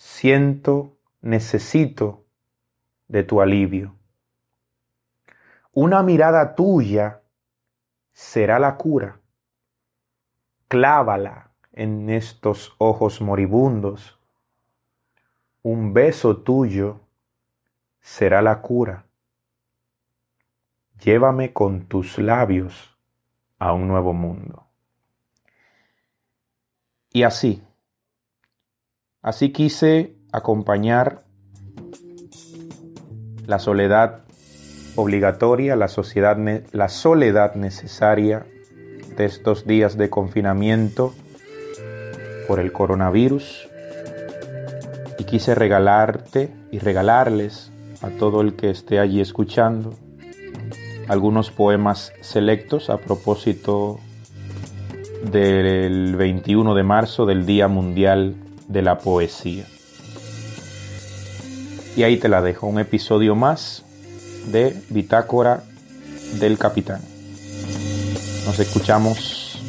siento, 0.01 0.97
necesito 1.21 2.25
de 3.07 3.23
tu 3.23 3.43
alivio. 3.43 3.97
Una 5.73 6.03
mirada 6.03 6.55
tuya 6.55 7.21
será 8.13 8.59
la 8.59 8.79
cura. 8.79 9.21
Clávala 10.69 11.53
en 11.73 12.09
estos 12.09 12.75
ojos 12.79 13.21
moribundos. 13.21 14.20
Un 15.63 15.93
beso 15.93 16.39
tuyo 16.39 17.01
será 18.01 18.43
la 18.43 18.61
cura. 18.63 19.05
Llévame 21.03 21.53
con 21.53 21.87
tus 21.87 22.19
labios 22.19 22.97
a 23.59 23.73
un 23.73 23.89
nuevo 23.89 24.13
mundo. 24.13 24.67
Y 27.13 27.25
así, 27.25 27.63
Así 29.23 29.53
quise 29.53 30.17
acompañar 30.33 31.25
la 33.47 33.59
soledad 33.59 34.23
obligatoria, 34.97 35.77
la, 35.77 35.89
sociedad, 35.89 36.39
la 36.73 36.89
soledad 36.89 37.55
necesaria 37.55 38.47
de 39.19 39.25
estos 39.27 39.67
días 39.67 39.99
de 39.99 40.09
confinamiento 40.09 41.13
por 42.49 42.61
el 42.61 42.73
coronavirus 42.73 43.69
quise 45.31 45.55
regalarte 45.55 46.53
y 46.73 46.79
regalarles 46.79 47.71
a 48.03 48.09
todo 48.09 48.41
el 48.41 48.55
que 48.55 48.71
esté 48.71 48.99
allí 48.99 49.21
escuchando 49.21 49.95
algunos 51.09 51.51
poemas 51.51 52.13
selectos 52.21 52.91
a 52.91 52.99
propósito 52.99 54.01
del 55.31 56.17
21 56.17 56.75
de 56.75 56.83
marzo 56.83 57.27
del 57.27 57.47
Día 57.47 57.69
Mundial 57.69 58.37
de 58.69 58.83
la 58.83 58.99
poesía. 58.99 59.65
Y 61.97 62.03
ahí 62.03 62.17
te 62.17 62.29
la 62.29 62.43
dejo, 62.43 62.67
un 62.67 62.79
episodio 62.79 63.35
más 63.35 63.85
de 64.51 64.81
Bitácora 64.89 65.65
del 66.39 66.59
Capitán. 66.59 67.01
Nos 68.47 68.59
escuchamos 68.59 69.61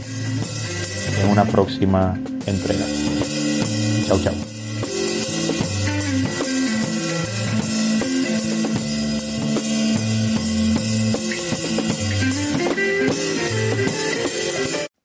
en 1.22 1.30
una 1.30 1.46
próxima 1.46 2.18
entrega. 2.46 2.86
Chao, 4.08 4.20
chao. 4.20 4.51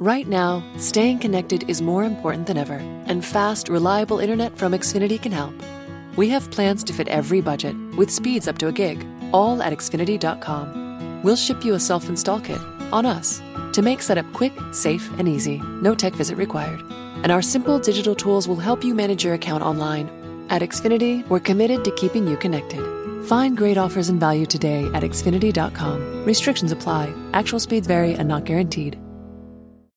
Right 0.06 0.28
now, 0.28 0.62
staying 0.78 1.18
connected 1.18 1.68
is 1.68 1.82
more 1.82 2.04
important 2.04 2.46
than 2.46 2.56
ever, 2.56 2.76
and 3.06 3.24
fast, 3.24 3.68
reliable 3.68 4.20
internet 4.20 4.56
from 4.56 4.70
Xfinity 4.70 5.20
can 5.20 5.32
help. 5.32 5.52
We 6.14 6.28
have 6.28 6.48
plans 6.52 6.84
to 6.84 6.92
fit 6.92 7.08
every 7.08 7.40
budget, 7.40 7.74
with 7.96 8.12
speeds 8.12 8.46
up 8.46 8.56
to 8.58 8.68
a 8.68 8.72
gig, 8.72 9.04
all 9.32 9.60
at 9.60 9.72
Xfinity.com. 9.72 11.22
We'll 11.24 11.34
ship 11.34 11.64
you 11.64 11.74
a 11.74 11.80
self 11.80 12.08
install 12.08 12.38
kit 12.38 12.60
on 12.92 13.04
us 13.04 13.42
to 13.72 13.82
make 13.82 14.00
setup 14.00 14.32
quick, 14.32 14.52
safe, 14.70 15.10
and 15.18 15.26
easy. 15.28 15.58
No 15.82 15.92
tech 15.92 16.12
visit 16.12 16.36
required. 16.36 16.80
And 17.24 17.32
our 17.32 17.42
simple 17.42 17.80
digital 17.80 18.14
tools 18.14 18.46
will 18.46 18.62
help 18.68 18.84
you 18.84 18.94
manage 18.94 19.24
your 19.24 19.34
account 19.34 19.64
online. 19.64 20.08
At 20.50 20.62
Xfinity, 20.62 21.28
we're 21.28 21.40
committed 21.40 21.82
to 21.82 21.90
keeping 21.96 22.28
you 22.28 22.36
connected. 22.36 23.26
Find 23.26 23.56
great 23.56 23.76
offers 23.76 24.08
and 24.08 24.20
value 24.20 24.46
today 24.46 24.84
at 24.94 25.02
Xfinity.com. 25.02 26.24
Restrictions 26.24 26.70
apply. 26.70 27.12
Actual 27.32 27.58
speeds 27.58 27.88
vary 27.88 28.14
and 28.14 28.28
not 28.28 28.44
guaranteed. 28.44 29.00